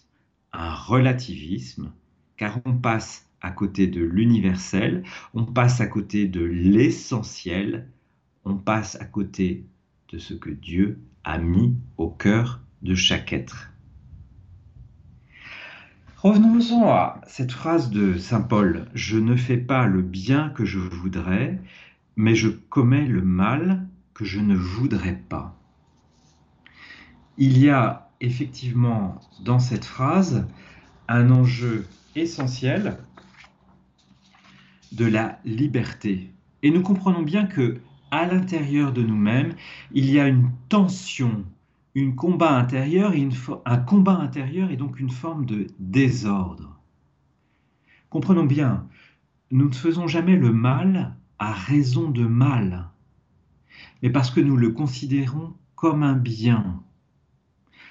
un 0.53 0.73
relativisme, 0.73 1.91
car 2.37 2.61
on 2.63 2.77
passe 2.77 3.29
à 3.41 3.51
côté 3.51 3.87
de 3.87 4.01
l'universel, 4.01 5.03
on 5.33 5.43
passe 5.43 5.81
à 5.81 5.87
côté 5.87 6.27
de 6.27 6.41
l'essentiel, 6.41 7.89
passe 8.57 8.95
à 9.01 9.05
côté 9.05 9.65
de 10.11 10.17
ce 10.17 10.33
que 10.33 10.49
Dieu 10.49 10.99
a 11.23 11.37
mis 11.37 11.77
au 11.97 12.09
cœur 12.09 12.61
de 12.81 12.95
chaque 12.95 13.33
être. 13.33 13.71
Revenons-en 16.17 16.89
à 16.89 17.21
cette 17.27 17.51
phrase 17.51 17.89
de 17.91 18.17
Saint 18.17 18.41
Paul, 18.41 18.87
Je 18.93 19.17
ne 19.17 19.35
fais 19.35 19.57
pas 19.57 19.87
le 19.87 20.01
bien 20.01 20.49
que 20.49 20.65
je 20.65 20.79
voudrais, 20.79 21.61
mais 22.17 22.35
je 22.35 22.49
commets 22.49 23.05
le 23.05 23.21
mal 23.21 23.87
que 24.13 24.25
je 24.25 24.39
ne 24.39 24.55
voudrais 24.55 25.15
pas. 25.15 25.57
Il 27.37 27.57
y 27.57 27.69
a 27.69 28.09
effectivement 28.19 29.21
dans 29.45 29.59
cette 29.59 29.85
phrase 29.85 30.45
un 31.07 31.31
enjeu 31.31 31.87
essentiel 32.15 32.97
de 34.91 35.05
la 35.05 35.39
liberté. 35.45 36.33
Et 36.63 36.71
nous 36.71 36.81
comprenons 36.81 37.21
bien 37.21 37.45
que 37.45 37.79
à 38.11 38.25
l'intérieur 38.25 38.91
de 38.93 39.01
nous-mêmes, 39.01 39.53
il 39.91 40.09
y 40.09 40.19
a 40.19 40.27
une 40.27 40.51
tension, 40.69 41.45
un 41.95 42.11
combat 42.11 42.57
intérieur 42.57 43.13
et 43.13 43.27
un 43.65 43.77
combat 43.77 44.17
intérieur 44.17 44.71
et 44.71 44.77
donc 44.77 44.99
une 44.99 45.09
forme 45.09 45.45
de 45.45 45.67
désordre. 45.79 46.79
Comprenons 48.09 48.45
bien, 48.45 48.87
nous 49.51 49.67
ne 49.69 49.73
faisons 49.73 50.07
jamais 50.07 50.35
le 50.35 50.51
mal 50.51 51.15
à 51.37 51.53
raison 51.53 52.09
de 52.09 52.25
mal, 52.25 52.89
mais 54.01 54.09
parce 54.09 54.31
que 54.31 54.41
nous 54.41 54.57
le 54.57 54.71
considérons 54.71 55.53
comme 55.75 56.03
un 56.03 56.13
bien. 56.13 56.83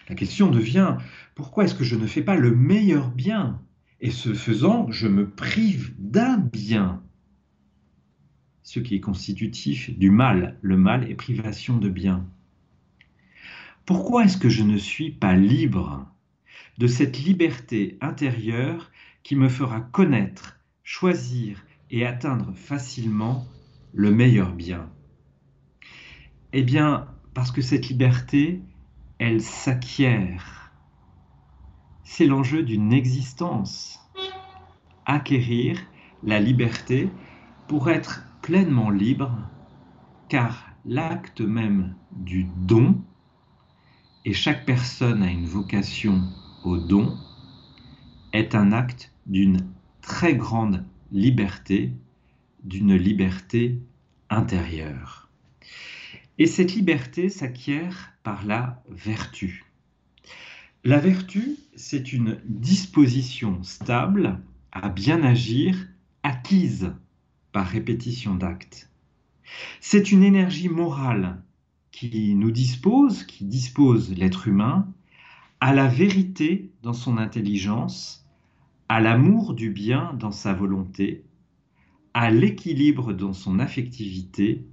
La 0.09 0.15
question 0.15 0.51
devient, 0.51 0.97
pourquoi 1.35 1.65
est-ce 1.65 1.75
que 1.75 1.85
je 1.85 1.97
ne 1.97 2.07
fais 2.07 2.23
pas 2.23 2.37
le 2.37 2.55
meilleur 2.55 3.11
bien? 3.11 3.61
Et 4.01 4.11
ce 4.11 4.33
faisant, 4.33 4.91
je 4.91 5.09
me 5.09 5.29
prive 5.29 5.95
d'un 5.99 6.39
bien 6.39 7.03
ce 8.69 8.81
qui 8.81 8.97
est 8.97 9.01
constitutif 9.01 9.99
du 9.99 10.11
mal. 10.11 10.59
Le 10.61 10.77
mal 10.77 11.11
est 11.11 11.15
privation 11.15 11.79
de 11.79 11.89
bien. 11.89 12.27
Pourquoi 13.87 14.25
est-ce 14.25 14.37
que 14.37 14.51
je 14.51 14.63
ne 14.63 14.77
suis 14.77 15.11
pas 15.11 15.35
libre 15.35 16.07
de 16.77 16.87
cette 16.87 17.19
liberté 17.19 17.97
intérieure 18.03 18.91
qui 19.23 19.37
me 19.37 19.49
fera 19.49 19.81
connaître, 19.81 20.61
choisir 20.83 21.65
et 21.91 22.05
atteindre 22.05 22.53
facilement 22.55 23.47
le 23.95 24.11
meilleur 24.11 24.53
bien? 24.53 24.91
Eh 26.53 26.63
bien, 26.63 27.09
parce 27.33 27.51
que 27.51 27.63
cette 27.63 27.89
liberté, 27.89 28.61
elle 29.19 29.41
s'acquiert. 29.41 30.75
C'est 32.05 32.27
l'enjeu 32.27 32.63
d'une 32.63 32.93
existence. 32.93 33.99
Acquérir 35.07 35.81
la 36.23 36.39
liberté 36.39 37.09
pour 37.67 37.89
être 37.89 38.28
pleinement 38.49 38.89
libre, 38.89 39.31
car 40.31 40.71
l'acte 40.87 41.43
même 41.43 41.95
du 42.13 42.47
don, 42.57 42.99
et 44.25 44.33
chaque 44.33 44.65
personne 44.65 45.23
a 45.23 45.31
une 45.31 45.45
vocation 45.45 46.23
au 46.65 46.79
don, 46.79 47.15
est 48.33 48.55
un 48.55 48.73
acte 48.73 49.13
d'une 49.27 49.69
très 50.01 50.35
grande 50.35 50.87
liberté, 51.13 51.93
d'une 52.65 52.95
liberté 52.95 53.83
intérieure. 54.31 55.29
Et 56.39 56.47
cette 56.47 56.75
liberté 56.75 57.29
s'acquiert 57.29 58.15
par 58.23 58.47
la 58.47 58.83
vertu. 58.89 59.67
La 60.85 60.97
vertu, 60.97 61.59
c'est 61.77 62.15
une 62.15 62.41
disposition 62.47 63.63
stable 63.63 64.41
à 64.73 64.89
bien 64.89 65.23
agir, 65.23 65.77
acquise 66.23 66.95
par 67.53 67.67
répétition 67.67 68.35
d'actes. 68.35 68.91
C'est 69.81 70.13
une 70.13 70.23
énergie 70.23 70.69
morale 70.69 71.43
qui 71.91 72.35
nous 72.35 72.51
dispose, 72.51 73.25
qui 73.25 73.45
dispose 73.45 74.15
l'être 74.15 74.49
humain 74.49 74.87
à 75.61 75.75
la 75.75 75.89
vérité 75.89 76.71
dans 76.83 76.93
son 76.93 77.19
intelligence, 77.19 78.27
à 78.89 79.01
l'amour 79.01 79.55
du 79.55 79.71
bien 79.71 80.15
dans 80.15 80.31
sa 80.31 80.53
volonté, 80.53 81.25
à 82.15 82.31
l'équilibre 82.31 83.13
dans 83.13 83.33
son 83.33 83.59
affectivité, 83.59 84.65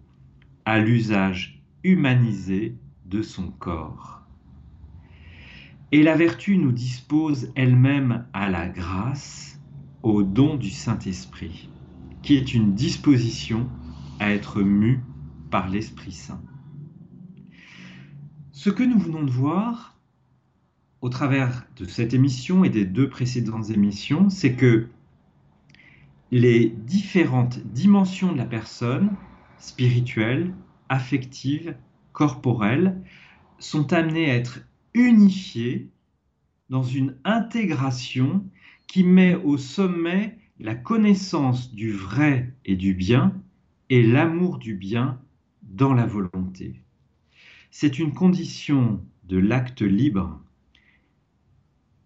à 0.65 0.79
l'usage 0.79 1.63
humanisé 1.83 2.77
de 3.05 3.21
son 3.21 3.49
corps. 3.51 4.21
Et 5.91 6.03
la 6.03 6.15
vertu 6.15 6.57
nous 6.57 6.71
dispose 6.71 7.51
elle-même 7.55 8.25
à 8.33 8.49
la 8.49 8.67
grâce, 8.67 9.59
au 10.03 10.23
don 10.23 10.55
du 10.55 10.69
Saint-Esprit 10.69 11.69
qui 12.25 12.35
est 12.37 12.55
une 12.55 12.73
disposition 12.73 13.69
à 14.19 14.31
être 14.31 14.63
mu 14.63 15.03
par 15.51 15.69
l'Esprit 15.69 16.11
Saint. 16.11 16.41
Ce 18.51 18.71
que 18.71 18.81
nous 18.81 18.97
venons 18.97 19.23
de 19.23 19.29
voir 19.29 19.99
au 21.01 21.09
travers 21.09 21.67
de 21.77 21.85
cette 21.85 22.15
émission 22.15 22.63
et 22.63 22.71
des 22.71 22.85
deux 22.85 23.09
précédentes 23.09 23.69
émissions, 23.69 24.31
c'est 24.31 24.55
que 24.55 24.87
les 26.31 26.69
différentes 26.69 27.59
dimensions 27.59 28.31
de 28.31 28.37
la 28.37 28.45
personne, 28.45 29.11
spirituelle, 29.59 30.55
affective, 30.89 31.77
corporelle, 32.11 33.03
sont 33.59 33.93
amenées 33.93 34.31
à 34.31 34.35
être 34.35 34.61
unifiées 34.95 35.91
dans 36.69 36.83
une 36.83 37.17
intégration 37.23 38.43
qui 38.87 39.03
met 39.03 39.35
au 39.35 39.57
sommet 39.59 40.39
la 40.59 40.75
connaissance 40.75 41.73
du 41.73 41.91
vrai 41.91 42.53
et 42.63 42.75
du 42.75 42.93
bien 42.93 43.33
et 43.89 44.05
l'amour 44.05 44.57
du 44.57 44.75
bien 44.75 45.19
dans 45.63 45.93
la 45.93 46.05
volonté. 46.05 46.81
C'est 47.71 47.99
une 47.99 48.13
condition 48.13 49.03
de 49.25 49.37
l'acte 49.37 49.81
libre 49.81 50.39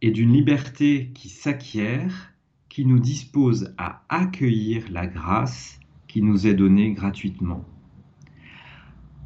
et 0.02 0.12
d'une 0.12 0.34
liberté 0.34 1.12
qui 1.14 1.30
s'acquiert, 1.30 2.34
qui 2.70 2.86
nous 2.86 3.00
dispose 3.00 3.74
à 3.78 4.04
accueillir 4.10 4.86
la 4.90 5.06
grâce 5.06 5.80
qui 6.08 6.22
nous 6.22 6.48
est 6.48 6.56
donnée 6.56 6.94
gratuitement. 6.94 7.64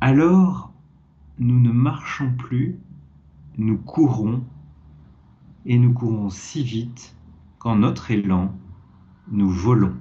Alors, 0.01 0.73
nous 1.39 1.59
ne 1.61 1.71
marchons 1.71 2.33
plus, 2.33 2.77
nous 3.57 3.77
courons, 3.77 4.43
et 5.65 5.77
nous 5.77 5.93
courons 5.93 6.29
si 6.29 6.63
vite 6.63 7.15
qu'en 7.57 7.77
notre 7.77 8.11
élan, 8.11 8.53
nous 9.33 9.49
volons. 9.49 9.93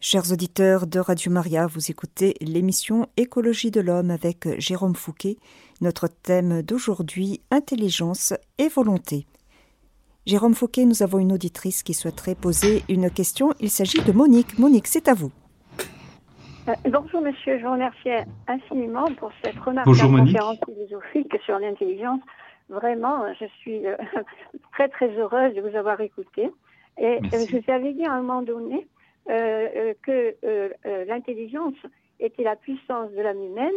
Chers 0.00 0.32
auditeurs 0.32 0.86
de 0.86 0.98
Radio 0.98 1.30
Maria, 1.30 1.66
vous 1.66 1.90
écoutez 1.90 2.34
l'émission 2.40 3.06
Écologie 3.18 3.70
de 3.70 3.80
l'homme 3.80 4.10
avec 4.10 4.48
Jérôme 4.58 4.94
Fouquet. 4.94 5.36
Notre 5.82 6.08
thème 6.08 6.62
d'aujourd'hui, 6.62 7.40
intelligence 7.50 8.32
et 8.58 8.68
volonté. 8.68 9.26
Jérôme 10.24 10.54
Fouquet, 10.54 10.86
nous 10.86 11.02
avons 11.02 11.18
une 11.18 11.32
auditrice 11.32 11.82
qui 11.82 11.92
souhaiterait 11.92 12.34
poser 12.34 12.82
une 12.88 13.10
question. 13.10 13.52
Il 13.60 13.70
s'agit 13.70 14.02
de 14.02 14.12
Monique. 14.12 14.58
Monique, 14.58 14.86
c'est 14.86 15.08
à 15.08 15.14
vous. 15.14 15.32
Euh, 16.68 16.72
bonjour 16.90 17.20
monsieur, 17.20 17.58
je 17.58 17.64
vous 17.64 17.72
remercie 17.72 18.08
infiniment 18.48 19.06
pour 19.18 19.30
cette 19.44 19.58
remarquable 19.58 20.18
conférence 20.18 20.58
philosophique 20.64 21.36
sur 21.44 21.58
l'intelligence. 21.58 22.20
Vraiment, 22.68 23.32
je 23.34 23.46
suis 23.60 23.86
euh, 23.86 23.96
très 24.72 24.88
très 24.88 25.08
heureuse 25.16 25.54
de 25.54 25.60
vous 25.60 25.76
avoir 25.76 26.00
écouté. 26.00 26.50
Et 26.98 27.16
euh, 27.16 27.46
je 27.48 27.58
vous 27.58 27.70
avais 27.70 27.92
dit 27.92 28.04
à 28.04 28.12
un 28.12 28.22
moment 28.22 28.42
donné 28.42 28.86
euh, 29.28 29.94
que 30.02 30.34
l'intelligence 31.06 31.74
était 32.18 32.42
la 32.42 32.56
puissance 32.56 33.10
de 33.12 33.20
l'âme 33.20 33.42
humaine 33.42 33.74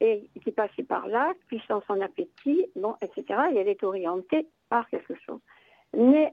et 0.00 0.28
qui 0.42 0.50
passait 0.50 0.82
par 0.82 1.06
là, 1.06 1.32
puissance 1.46 1.84
en 1.88 2.00
appétit, 2.00 2.66
bon, 2.74 2.96
etc. 3.00 3.24
Et 3.52 3.58
elle 3.58 3.68
est 3.68 3.84
orientée 3.84 4.48
par 4.68 4.88
quelque 4.88 5.14
chose. 5.26 5.40
Mais 5.94 6.32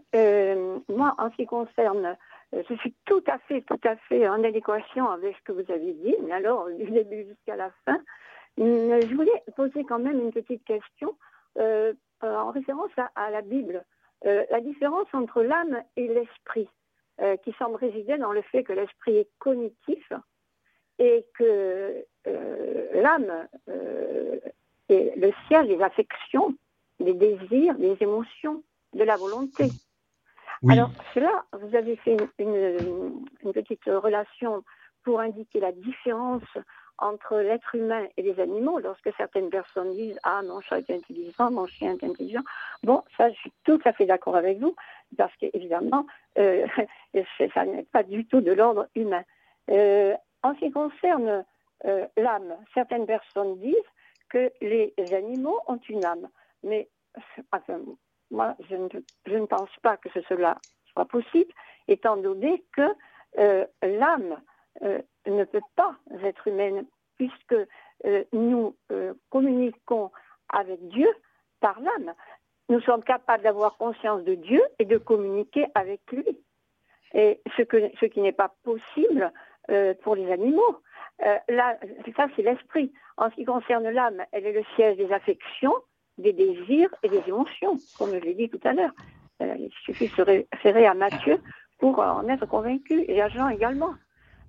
moi, 0.88 1.14
en 1.18 1.30
ce 1.30 1.36
qui 1.36 1.46
concerne, 1.46 2.18
je 2.54 2.74
suis 2.76 2.96
tout 3.06 3.24
à 3.28 3.38
fait, 3.40 3.62
tout 3.62 3.80
à 3.84 3.96
fait 3.98 4.28
en 4.28 4.44
adéquation 4.44 5.10
avec 5.10 5.36
ce 5.38 5.44
que 5.44 5.52
vous 5.52 5.72
avez 5.72 5.94
dit, 5.94 6.16
mais 6.24 6.32
alors 6.32 6.68
du 6.80 6.90
début 6.90 7.26
jusqu'à 7.28 7.56
la 7.56 7.70
fin. 7.86 8.00
Je 8.58 9.16
voulais 9.16 9.44
poser 9.56 9.84
quand 9.84 10.00
même 10.00 10.20
une 10.20 10.32
petite 10.32 10.64
question 10.64 11.14
euh, 11.58 11.94
euh, 12.24 12.36
en 12.36 12.52
référence 12.52 12.92
à, 13.16 13.32
la 13.32 13.42
Bible, 13.42 13.84
euh, 14.26 14.44
la 14.52 14.62
différence 14.62 15.08
entre 15.14 15.42
l'âme 15.42 15.82
et 15.96 16.08
l'esprit, 16.08 16.68
qui 17.44 17.52
semble 17.60 17.76
résider 17.76 18.18
dans 18.18 18.32
le 18.32 18.42
fait 18.44 18.64
que 18.64 18.72
l'esprit 18.72 19.18
est 19.18 19.28
cognitif 19.40 20.14
et 21.00 21.26
que 21.38 22.06
l'âme 22.94 23.46
est 24.88 25.18
le 25.18 25.34
ciel 25.50 25.68
des 25.68 25.82
affections, 25.82 26.56
des 27.02 27.14
désirs, 27.14 27.76
des 27.76 27.98
émotions, 28.00 28.64
de 28.94 29.04
la 29.04 29.18
volonté. 29.18 29.66
Alors, 30.70 30.92
cela, 31.14 31.44
vous 31.60 31.76
avez 31.76 31.98
fait 31.98 32.16
une, 32.38 33.26
petite 33.52 33.84
relation 33.84 34.64
pour 35.04 35.20
indiquer 35.20 35.60
la 35.60 35.74
différence 35.74 36.44
entre 37.02 37.38
l'être 37.38 37.76
humain 37.76 38.06
et 38.18 38.22
les 38.22 38.40
animaux, 38.40 38.80
lorsque 38.80 39.14
certaines 39.16 39.50
personnes 39.50 39.94
disent 39.94 40.20
Ah, 40.24 40.42
mon 40.42 40.62
chat 40.62 40.80
est 40.80 40.92
intelligent, 40.92 41.52
mon 41.52 41.66
chien 41.68 41.96
est 41.96 42.04
intelligent. 42.04 42.44
Bon, 42.84 43.04
ça, 43.18 43.30
je 43.30 43.36
suis 43.36 43.54
tout 43.64 43.80
à 43.86 43.94
fait 43.94 44.06
d'accord 44.06 44.36
avec 44.36 44.60
vous, 44.60 44.76
parce 45.18 45.36
qu'évidemment, 45.38 46.06
euh, 46.38 46.68
ça 47.54 47.66
n'est 47.66 47.84
pas 47.84 48.04
du 48.04 48.26
tout 48.26 48.42
de 48.42 48.52
l'ordre 48.52 48.88
humain. 48.96 49.24
Euh, 49.70 50.16
en 50.44 50.54
ce 50.56 50.60
qui 50.60 50.72
concerne 50.72 51.46
euh, 51.86 52.08
l'âme, 52.18 52.56
certaines 52.74 53.06
personnes 53.06 53.58
disent 53.60 53.76
que 54.30 54.52
les 54.62 54.94
animaux 55.12 55.60
ont 55.68 55.80
une 55.90 56.06
âme. 56.06 56.30
Mais 56.64 56.88
moi, 58.32 58.56
je 58.70 58.76
ne, 58.76 59.46
pense 59.46 59.70
pas 59.82 59.98
que 59.98 60.10
cela 60.28 60.58
soit 60.92 61.06
possible, 61.06 61.52
étant 61.88 62.18
donné 62.18 62.64
que 62.76 62.94
euh, 63.38 63.66
l'âme 63.82 64.38
ne 65.36 65.44
peut 65.44 65.62
pas 65.76 65.96
être 66.24 66.48
humaine, 66.48 66.86
puisque 67.18 67.56
euh, 68.06 68.24
nous 68.32 68.76
communiquons 69.30 70.12
avec 70.50 70.88
Dieu 70.88 71.10
par 71.60 71.80
l'âme. 71.82 72.14
Nous 72.70 72.80
sommes 72.82 73.04
capables 73.04 73.44
d'avoir 73.44 73.78
conscience 73.78 74.24
de 74.24 74.36
Dieu 74.36 74.62
et 74.80 74.86
de 74.86 74.98
communiquer 74.98 75.68
avec 75.76 76.02
lui. 76.12 76.26
Et 77.14 77.42
ce, 77.58 77.64
qui 78.06 78.22
n'est 78.22 78.32
pas 78.32 78.54
possible 78.64 79.32
pour 80.04 80.16
les 80.16 80.32
animaux. 80.32 80.78
là, 81.20 81.78
ça, 82.16 82.28
c'est 82.36 82.44
l'esprit. 82.44 82.94
En 83.18 83.30
ce 83.30 83.36
qui 83.36 83.46
concerne 83.46 83.90
l'âme, 83.90 84.24
elle 84.32 84.46
est 84.46 84.54
le 84.54 84.64
siège 84.76 84.98
des 84.98 85.12
affections, 85.12 85.76
des 86.20 86.34
désirs 86.34 86.94
et 87.04 87.10
des 87.10 87.24
émotions, 87.28 87.78
comme 87.98 88.12
je 88.12 88.20
l'ai 88.20 88.36
dit 88.36 88.50
tout 88.50 88.60
à 88.64 88.74
l'heure. 88.74 88.94
Euh, 89.42 89.56
il 89.58 89.72
suffit 89.84 90.08
de 90.08 90.14
se 90.14 90.22
référer 90.22 90.86
à 90.86 90.94
Mathieu 90.94 91.42
pour 91.80 92.00
en 92.00 92.28
être 92.28 92.46
convaincu, 92.46 93.06
et 93.08 93.22
à 93.22 93.30
Jean 93.30 93.48
également. 93.50 93.94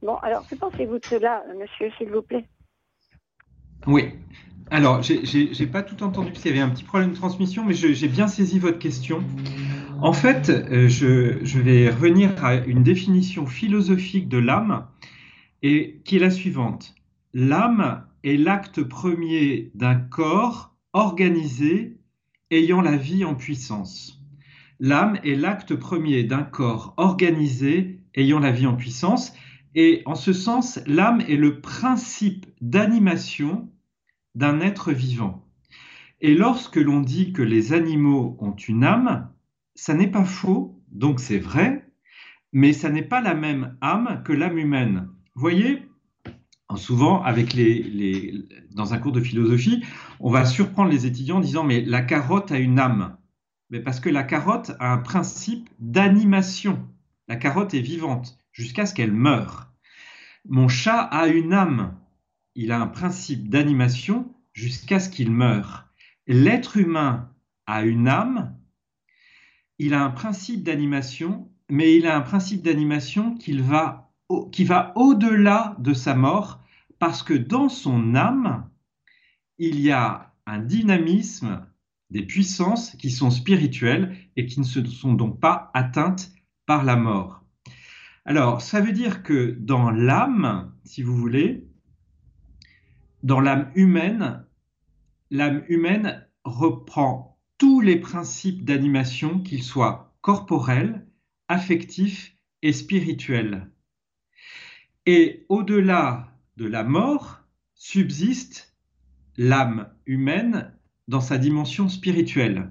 Bon, 0.02 0.16
alors, 0.16 0.46
que 0.48 0.54
pensez-vous 0.54 0.98
de 0.98 1.04
cela, 1.04 1.42
monsieur, 1.58 1.90
s'il 1.98 2.10
vous 2.10 2.22
plaît? 2.22 2.46
Oui. 3.86 4.10
Alors, 4.70 5.02
j'ai 5.02 5.66
pas 5.66 5.82
tout 5.82 6.02
entendu 6.02 6.30
parce 6.30 6.42
qu'il 6.42 6.54
y 6.54 6.54
avait 6.54 6.62
un 6.62 6.70
petit 6.70 6.84
problème 6.84 7.10
de 7.10 7.16
transmission, 7.16 7.64
mais 7.64 7.74
j'ai 7.74 8.08
bien 8.08 8.28
saisi 8.28 8.58
votre 8.58 8.78
question. 8.78 9.22
En 10.00 10.12
fait, 10.12 10.48
euh, 10.48 10.88
je, 10.88 11.44
je, 11.44 11.58
vais 11.58 11.90
revenir 11.90 12.42
à 12.42 12.54
une 12.54 12.82
définition 12.82 13.46
philosophique 13.46 14.28
de 14.28 14.38
l'âme, 14.38 14.86
et 15.62 16.00
qui 16.04 16.16
est 16.16 16.20
la 16.20 16.30
suivante. 16.30 16.94
L'âme 17.34 18.04
est 18.24 18.36
l'acte 18.36 18.82
premier 18.82 19.70
d'un 19.74 19.96
corps 19.96 20.74
organisé 20.92 21.98
ayant 22.50 22.80
la 22.80 22.96
vie 22.96 23.24
en 23.24 23.34
puissance. 23.34 24.20
L'âme 24.78 25.18
est 25.24 25.34
l'acte 25.34 25.74
premier 25.74 26.24
d'un 26.24 26.42
corps 26.42 26.94
organisé 26.96 28.00
ayant 28.14 28.40
la 28.40 28.50
vie 28.50 28.66
en 28.66 28.76
puissance, 28.76 29.34
et 29.74 30.02
en 30.06 30.14
ce 30.14 30.32
sens, 30.32 30.80
l'âme 30.86 31.20
est 31.20 31.36
le 31.36 31.60
principe 31.60 32.46
d'animation 32.60 33.70
d'un 34.34 34.60
être 34.60 34.92
vivant. 34.92 35.46
Et 36.20 36.34
lorsque 36.34 36.76
l'on 36.76 37.00
dit 37.00 37.32
que 37.32 37.42
les 37.42 37.72
animaux 37.72 38.36
ont 38.40 38.54
une 38.54 38.84
âme, 38.84 39.30
ça 39.74 39.94
n'est 39.94 40.10
pas 40.10 40.24
faux, 40.24 40.82
donc 40.90 41.20
c'est 41.20 41.38
vrai, 41.38 41.88
mais 42.52 42.72
ça 42.72 42.90
n'est 42.90 43.02
pas 43.02 43.20
la 43.20 43.34
même 43.34 43.76
âme 43.80 44.22
que 44.24 44.32
l'âme 44.32 44.58
humaine. 44.58 45.08
Voyez, 45.34 45.82
souvent, 46.76 47.22
avec 47.22 47.54
les, 47.54 48.44
dans 48.72 48.92
un 48.92 48.98
cours 48.98 49.12
de 49.12 49.20
philosophie, 49.20 49.84
on 50.18 50.30
va 50.30 50.44
surprendre 50.44 50.90
les 50.90 51.06
étudiants 51.06 51.38
en 51.38 51.40
disant 51.40 51.64
mais 51.64 51.80
la 51.80 52.02
carotte 52.02 52.52
a 52.52 52.58
une 52.58 52.78
âme. 52.78 53.16
Mais 53.70 53.80
parce 53.80 54.00
que 54.00 54.10
la 54.10 54.24
carotte 54.24 54.72
a 54.80 54.92
un 54.92 54.98
principe 54.98 55.70
d'animation. 55.78 56.88
La 57.28 57.36
carotte 57.36 57.72
est 57.72 57.80
vivante 57.80 58.39
jusqu'à 58.52 58.86
ce 58.86 58.94
qu'elle 58.94 59.12
meure. 59.12 59.72
Mon 60.48 60.68
chat 60.68 61.00
a 61.00 61.28
une 61.28 61.52
âme. 61.52 61.98
Il 62.54 62.72
a 62.72 62.80
un 62.80 62.86
principe 62.86 63.48
d'animation 63.48 64.34
jusqu'à 64.52 65.00
ce 65.00 65.08
qu'il 65.08 65.30
meure. 65.30 65.86
L'être 66.26 66.76
humain 66.76 67.32
a 67.66 67.84
une 67.84 68.08
âme. 68.08 68.56
Il 69.78 69.94
a 69.94 70.02
un 70.02 70.10
principe 70.10 70.62
d'animation, 70.62 71.50
mais 71.70 71.96
il 71.96 72.06
a 72.06 72.16
un 72.16 72.20
principe 72.20 72.62
d'animation 72.62 73.36
qui 73.36 73.52
va 73.56 74.12
au-delà 74.94 75.76
de 75.78 75.94
sa 75.94 76.14
mort 76.14 76.60
parce 76.98 77.22
que 77.22 77.34
dans 77.34 77.68
son 77.68 78.14
âme, 78.14 78.68
il 79.58 79.80
y 79.80 79.90
a 79.90 80.34
un 80.46 80.58
dynamisme 80.58 81.66
des 82.10 82.22
puissances 82.22 82.96
qui 82.96 83.10
sont 83.10 83.30
spirituelles 83.30 84.16
et 84.36 84.46
qui 84.46 84.58
ne 84.60 84.64
se 84.64 84.84
sont 84.84 85.14
donc 85.14 85.38
pas 85.40 85.70
atteintes 85.74 86.32
par 86.66 86.84
la 86.84 86.96
mort. 86.96 87.39
Alors, 88.24 88.60
ça 88.60 88.80
veut 88.80 88.92
dire 88.92 89.22
que 89.22 89.56
dans 89.58 89.90
l'âme, 89.90 90.72
si 90.84 91.02
vous 91.02 91.16
voulez, 91.16 91.66
dans 93.22 93.40
l'âme 93.40 93.70
humaine, 93.74 94.44
l'âme 95.30 95.64
humaine 95.68 96.26
reprend 96.44 97.38
tous 97.58 97.80
les 97.80 97.96
principes 97.96 98.64
d'animation, 98.64 99.40
qu'ils 99.40 99.62
soient 99.62 100.14
corporels, 100.20 101.06
affectifs 101.48 102.34
et 102.62 102.72
spirituels. 102.72 103.70
Et 105.06 105.46
au-delà 105.48 106.28
de 106.56 106.66
la 106.66 106.84
mort 106.84 107.40
subsiste 107.74 108.76
l'âme 109.36 109.88
humaine 110.06 110.72
dans 111.08 111.20
sa 111.20 111.38
dimension 111.38 111.88
spirituelle. 111.88 112.70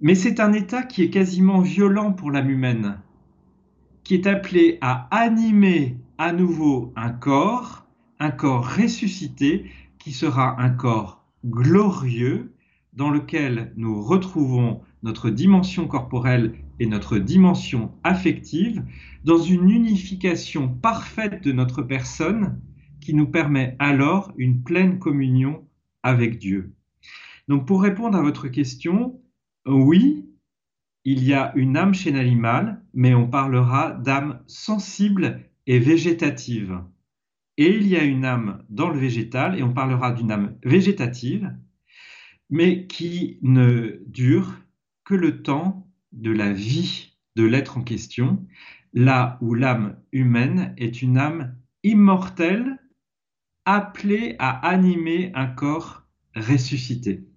Mais 0.00 0.14
c'est 0.14 0.40
un 0.40 0.52
état 0.52 0.82
qui 0.82 1.02
est 1.02 1.10
quasiment 1.10 1.60
violent 1.60 2.12
pour 2.12 2.30
l'âme 2.30 2.50
humaine, 2.50 3.00
qui 4.04 4.14
est 4.14 4.26
appelé 4.26 4.78
à 4.80 5.08
animer 5.10 5.96
à 6.18 6.32
nouveau 6.32 6.92
un 6.96 7.10
corps, 7.10 7.86
un 8.18 8.30
corps 8.30 8.76
ressuscité, 8.76 9.70
qui 9.98 10.12
sera 10.12 10.60
un 10.60 10.70
corps 10.70 11.24
glorieux, 11.44 12.54
dans 12.92 13.10
lequel 13.10 13.72
nous 13.76 14.02
retrouvons 14.02 14.82
notre 15.02 15.30
dimension 15.30 15.86
corporelle 15.86 16.54
et 16.80 16.86
notre 16.86 17.18
dimension 17.18 17.92
affective, 18.04 18.84
dans 19.24 19.38
une 19.38 19.70
unification 19.70 20.68
parfaite 20.68 21.44
de 21.44 21.52
notre 21.52 21.82
personne 21.82 22.60
qui 23.00 23.14
nous 23.14 23.26
permet 23.26 23.76
alors 23.78 24.32
une 24.36 24.62
pleine 24.62 24.98
communion 24.98 25.64
avec 26.02 26.38
Dieu. 26.38 26.72
Donc 27.48 27.66
pour 27.66 27.82
répondre 27.82 28.16
à 28.16 28.22
votre 28.22 28.48
question, 28.48 29.20
oui, 29.66 30.29
il 31.04 31.24
y 31.24 31.32
a 31.32 31.52
une 31.56 31.76
âme 31.76 31.94
chez 31.94 32.12
l'animal, 32.12 32.82
mais 32.92 33.14
on 33.14 33.28
parlera 33.28 33.92
d'âme 33.92 34.42
sensible 34.46 35.40
et 35.66 35.78
végétative. 35.78 36.82
Et 37.56 37.74
il 37.76 37.86
y 37.86 37.96
a 37.96 38.04
une 38.04 38.24
âme 38.24 38.64
dans 38.68 38.90
le 38.90 38.98
végétal, 38.98 39.58
et 39.58 39.62
on 39.62 39.72
parlera 39.72 40.12
d'une 40.12 40.30
âme 40.30 40.56
végétative, 40.64 41.54
mais 42.50 42.86
qui 42.86 43.38
ne 43.42 44.00
dure 44.06 44.54
que 45.04 45.14
le 45.14 45.42
temps 45.42 45.86
de 46.12 46.30
la 46.30 46.52
vie 46.52 47.16
de 47.36 47.44
l'être 47.44 47.78
en 47.78 47.82
question, 47.82 48.44
là 48.92 49.38
où 49.40 49.54
l'âme 49.54 49.96
humaine 50.12 50.74
est 50.76 51.02
une 51.02 51.16
âme 51.16 51.54
immortelle 51.82 52.78
appelé 53.64 54.36
à 54.38 54.50
animer 54.68 55.30
un 55.34 55.46
corps 55.46 56.02
ressuscité. 56.34 57.29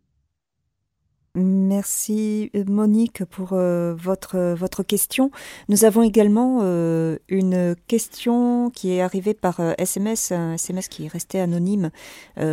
Merci 1.35 2.51
Monique 2.67 3.25
pour 3.25 3.53
euh, 3.53 3.95
votre, 3.95 4.53
votre 4.53 4.83
question. 4.83 5.31
Nous 5.67 5.83
avons 5.83 6.03
également 6.03 6.59
euh, 6.61 7.17
une 7.27 7.75
question 7.87 8.69
qui 8.69 8.91
est 8.91 9.01
arrivée 9.01 9.33
par 9.33 9.59
SMS, 9.79 10.31
euh, 10.31 10.35
un 10.35 10.53
SMS 10.53 10.87
qui 10.87 11.05
est 11.05 11.07
resté 11.07 11.39
anonyme. 11.39 11.89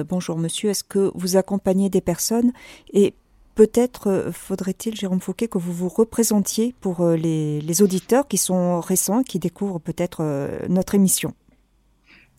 bonjour 0.08 0.38
monsieur, 0.38 0.70
est-ce 0.70 0.82
que 0.82 1.10
vous 1.14 1.36
accompagnez 1.36 1.90
des 1.90 2.00
personnes? 2.00 2.52
Et 2.94 3.12
peut-être 3.54 4.30
faudrait-il, 4.32 4.96
Jérôme 4.96 5.20
Fouquet, 5.20 5.46
que 5.46 5.58
vous 5.58 5.74
vous 5.74 5.90
représentiez 5.90 6.74
pour 6.80 7.06
les, 7.06 7.60
les 7.60 7.82
auditeurs 7.82 8.28
qui 8.28 8.38
sont 8.38 8.80
récents, 8.80 9.22
qui 9.22 9.38
découvrent 9.38 9.78
peut-être 9.78 10.22
notre 10.70 10.94
émission 10.94 11.34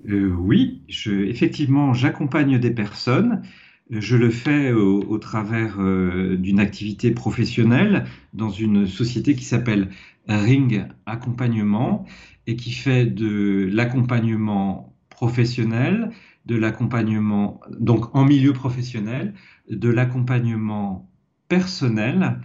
euh, 0.10 0.34
oui, 0.40 0.82
effectivement, 0.88 1.94
j'accompagne 1.94 2.58
des 2.60 2.72
personnes. 2.72 3.44
Je 3.92 4.16
le 4.16 4.30
fais 4.30 4.72
au, 4.72 5.18
travers 5.18 5.76
euh, 5.82 6.38
d'une 6.38 6.62
activité 6.62 7.12
professionnelle 7.12 8.06
dans 8.34 8.50
une 8.50 8.88
société 8.88 9.36
qui 9.36 9.44
s'appelle 9.44 9.90
Ring 10.30 10.88
Accompagnement 11.06 12.06
et 12.48 12.56
qui 12.56 12.72
fait 12.72 13.06
de 13.06 13.70
l'accompagnement 13.70 14.96
professionnel, 15.10 16.12
de 16.46 16.56
l'accompagnement 16.56 17.60
donc 17.82 18.16
en 18.16 18.24
milieu 18.24 18.54
professionnel, 18.54 19.34
de 19.70 19.90
l'accompagnement 19.90 21.10
personnel 21.50 22.40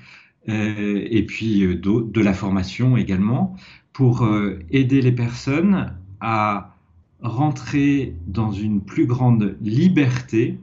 euh, 0.48 1.06
et 1.08 1.24
puis 1.26 1.60
de 1.60 2.20
la 2.20 2.34
formation 2.34 2.96
également 2.96 3.54
pour 3.92 4.28
aider 4.70 5.00
les 5.00 5.12
personnes 5.12 5.94
à 6.20 6.74
rentrer 7.22 8.16
dans 8.26 8.50
une 8.50 8.82
plus 8.82 9.06
grande 9.06 9.56
liberté 9.62 10.58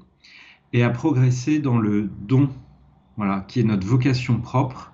et 0.74 0.84
à 0.84 0.89
progresser 0.89 1.59
dans 1.59 1.78
le 1.80 2.09
don, 2.21 2.49
voilà, 3.17 3.41
qui 3.47 3.59
est 3.61 3.63
notre 3.63 3.88
vocation 3.88 4.39
propre. 4.41 4.93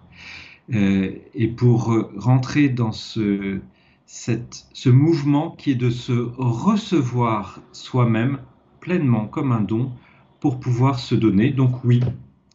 euh, 0.73 1.11
et 1.33 1.47
pour 1.47 1.93
rentrer 2.17 2.69
dans 2.69 2.91
ce, 2.91 3.61
ce 4.05 4.89
mouvement 4.89 5.51
qui 5.51 5.71
est 5.71 5.75
de 5.75 5.89
se 5.89 6.13
recevoir 6.37 7.61
soi-même 7.71 8.39
pleinement 8.79 9.27
comme 9.27 9.51
un 9.51 9.61
don 9.61 9.93
pour 10.39 10.59
pouvoir 10.59 10.99
se 10.99 11.15
donner. 11.15 11.51
Donc 11.51 11.83
oui, 11.83 12.01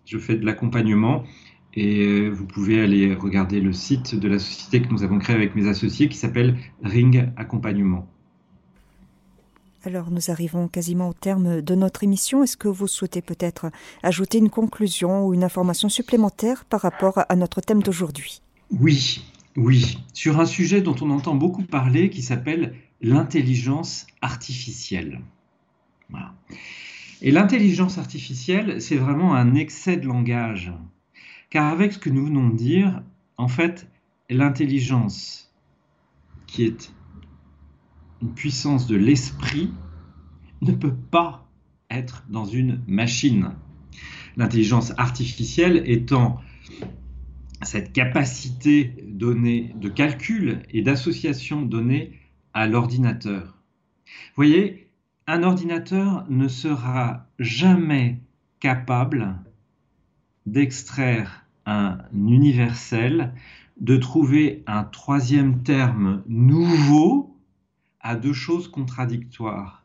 je 0.05 0.19
fais 0.19 0.37
de 0.37 0.45
l'accompagnement 0.47 1.25
et 1.75 2.29
vous 2.31 2.47
pouvez 2.47 2.81
aller 2.81 3.15
regarder 3.15 3.61
le 3.61 3.73
site 3.73 4.15
de 4.15 4.29
la 4.29 4.39
société 4.39 4.83
que 4.83 4.93
nous 4.93 5.03
avons 5.03 5.19
créée 5.19 5.37
avec 5.37 5.55
mes 5.57 5.69
associés 5.69 6.09
qui 6.09 6.17
s'appelle 6.19 6.57
Ring 6.83 7.33
Accompagnement. 7.37 8.09
Alors 9.87 10.11
nous 10.11 10.31
arrivons 10.31 10.67
quasiment 10.67 11.11
au 11.11 11.13
terme 11.13 11.61
de 11.61 11.75
notre 11.75 12.05
émission. 12.05 12.43
Est-ce 12.43 12.57
que 12.57 12.69
vous 12.69 12.87
souhaitez 12.87 13.21
peut-être 13.21 13.71
ajouter 14.03 14.39
une 14.39 14.49
conclusion 14.49 15.27
ou 15.27 15.35
une 15.35 15.45
information 15.45 15.91
supplémentaire 15.91 16.65
par 16.65 16.81
rapport 16.81 17.21
à 17.29 17.37
notre 17.37 17.61
thème 17.61 17.83
d'aujourd'hui? 17.83 18.41
Oui, 18.71 19.23
oui, 19.57 19.99
sur 20.15 20.41
un 20.41 20.47
sujet 20.47 20.81
dont 20.81 20.97
on 21.03 21.11
entend 21.11 21.35
beaucoup 21.35 21.63
parler 21.63 22.09
qui 22.09 22.23
s'appelle 22.23 22.75
l'intelligence 23.03 24.07
artificielle. 24.23 25.21
Et 27.21 27.31
l'intelligence 27.31 27.99
artificielle, 27.99 28.81
c'est 28.81 28.97
vraiment 28.97 29.35
un 29.35 29.55
excès 29.55 29.99
de 29.99 30.07
langage. 30.07 30.73
Car 31.51 31.71
avec 31.71 31.93
ce 31.93 31.99
que 31.99 32.11
nous 32.11 32.25
venons 32.25 32.49
de 32.49 32.57
dire, 32.57 33.03
en 33.37 33.49
fait, 33.49 33.87
l'intelligence 34.31 35.53
qui 36.47 36.65
est 36.65 36.91
puissance 38.33 38.87
de 38.87 38.97
l'esprit 38.97 39.71
ne 40.63 40.73
peut 40.73 40.95
pas 40.95 41.47
être 41.91 42.25
dans 42.29 42.45
une 42.45 42.81
machine. 42.87 43.51
L'intelligence 44.37 44.93
artificielle 44.97 45.83
étant 45.87 46.41
cette 47.63 47.93
capacité 47.93 48.95
donnée 49.07 49.75
de 49.77 49.89
calcul 49.89 50.63
et 50.71 50.83
d'association 50.83 51.63
donnée 51.63 52.19
à 52.53 52.67
l'ordinateur. 52.67 53.63
Vous 54.07 54.37
voyez, 54.37 54.91
un 55.27 55.43
ordinateur 55.43 56.27
ne 56.29 56.49
sera 56.49 57.27
jamais 57.39 58.21
capable 58.61 59.39
d'extraire 60.47 61.47
un 61.67 61.99
universel, 62.13 63.33
de 63.81 63.97
trouver 63.97 64.63
un 64.67 64.85
troisième 64.85 65.63
terme 65.63 66.23
nouveau 66.29 67.34
deux 68.15 68.35
choses 68.35 68.69
contradictoires. 68.69 69.85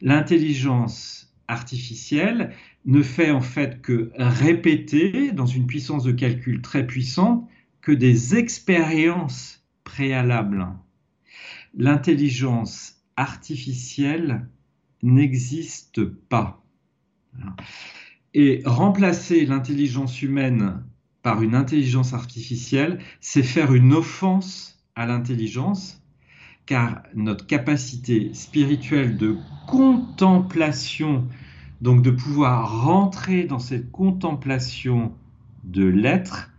L'intelligence 0.00 1.34
artificielle 1.48 2.54
ne 2.84 3.02
fait 3.02 3.30
en 3.30 3.40
fait 3.40 3.82
que 3.82 4.10
répéter 4.16 5.32
dans 5.32 5.46
une 5.46 5.66
puissance 5.66 6.04
de 6.04 6.12
calcul 6.12 6.62
très 6.62 6.86
puissante 6.86 7.48
que 7.80 7.92
des 7.92 8.36
expériences 8.36 9.64
préalables. 9.84 10.68
L'intelligence 11.74 13.02
artificielle 13.16 14.48
n'existe 15.02 16.04
pas. 16.04 16.64
Et 18.34 18.62
remplacer 18.64 19.44
l'intelligence 19.46 20.22
humaine 20.22 20.84
par 21.22 21.42
une 21.42 21.54
intelligence 21.54 22.14
artificielle, 22.14 22.98
c'est 23.20 23.42
faire 23.42 23.74
une 23.74 23.92
offense 23.92 24.84
à 24.94 25.06
l'intelligence 25.06 26.01
car 26.66 27.02
notre 27.14 27.46
capacité 27.46 28.32
spirituelle 28.34 29.16
de 29.16 29.36
contemplation, 29.66 31.26
donc 31.80 32.02
de 32.02 32.10
pouvoir 32.10 32.84
rentrer 32.84 33.44
dans 33.44 33.58
cette 33.58 33.90
contemplation 33.90 35.12
de 35.64 35.84
l'être, 35.84 36.50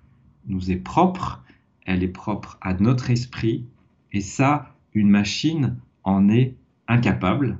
nous 0.47 0.71
est 0.71 0.77
propre, 0.77 1.43
elle 1.85 2.03
est 2.03 2.09
propre 2.09 2.57
à 2.61 2.73
notre 2.73 3.09
esprit, 3.09 3.65
et 4.11 4.21
ça, 4.21 4.75
une 4.93 5.09
machine 5.09 5.77
en 6.03 6.29
est 6.29 6.55
incapable. 6.87 7.57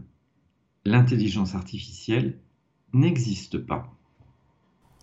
L'intelligence 0.86 1.56
artificielle 1.56 2.38
n'existe 2.94 3.58
pas. 3.58 3.94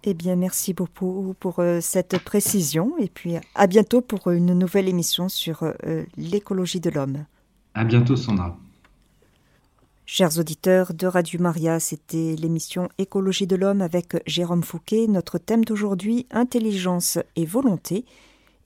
Eh 0.05 0.15
bien, 0.15 0.37
merci 0.37 0.73
beaucoup 0.73 1.35
pour 1.39 1.59
euh, 1.59 1.81
cette 1.83 2.19
précision 2.25 2.97
et 2.99 3.09
puis 3.09 3.35
à 3.55 3.67
bientôt 3.67 4.01
pour 4.01 4.31
une 4.31 4.55
nouvelle 4.55 4.89
émission 4.89 5.29
sur 5.29 5.63
euh, 5.63 6.05
l'écologie 6.17 6.81
de 6.81 6.89
l'homme. 6.89 7.27
À 7.75 7.85
bientôt, 7.85 8.17
Sandra. 8.17 8.57
Chers 10.07 10.39
auditeurs 10.39 10.93
de 10.93 11.07
Radio 11.07 11.41
Maria, 11.41 11.79
c'était 11.79 12.35
l'émission 12.37 12.89
Écologie 12.99 13.47
de 13.47 13.55
l'homme 13.55 13.81
avec 13.81 14.17
Jérôme 14.27 14.65
Fouquet. 14.65 15.07
Notre 15.07 15.39
thème 15.39 15.65
d'aujourd'hui, 15.65 16.27
intelligence 16.33 17.21
et 17.37 17.47
volonté. 17.47 18.05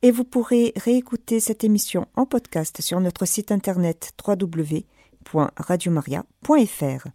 Et 0.00 0.10
vous 0.10 0.24
pourrez 0.24 0.72
réécouter 0.76 1.40
cette 1.40 1.62
émission 1.62 2.08
en 2.16 2.24
podcast 2.24 2.80
sur 2.80 2.98
notre 3.00 3.26
site 3.26 3.52
internet 3.52 4.14
www.radiomaria.fr. 4.26 7.08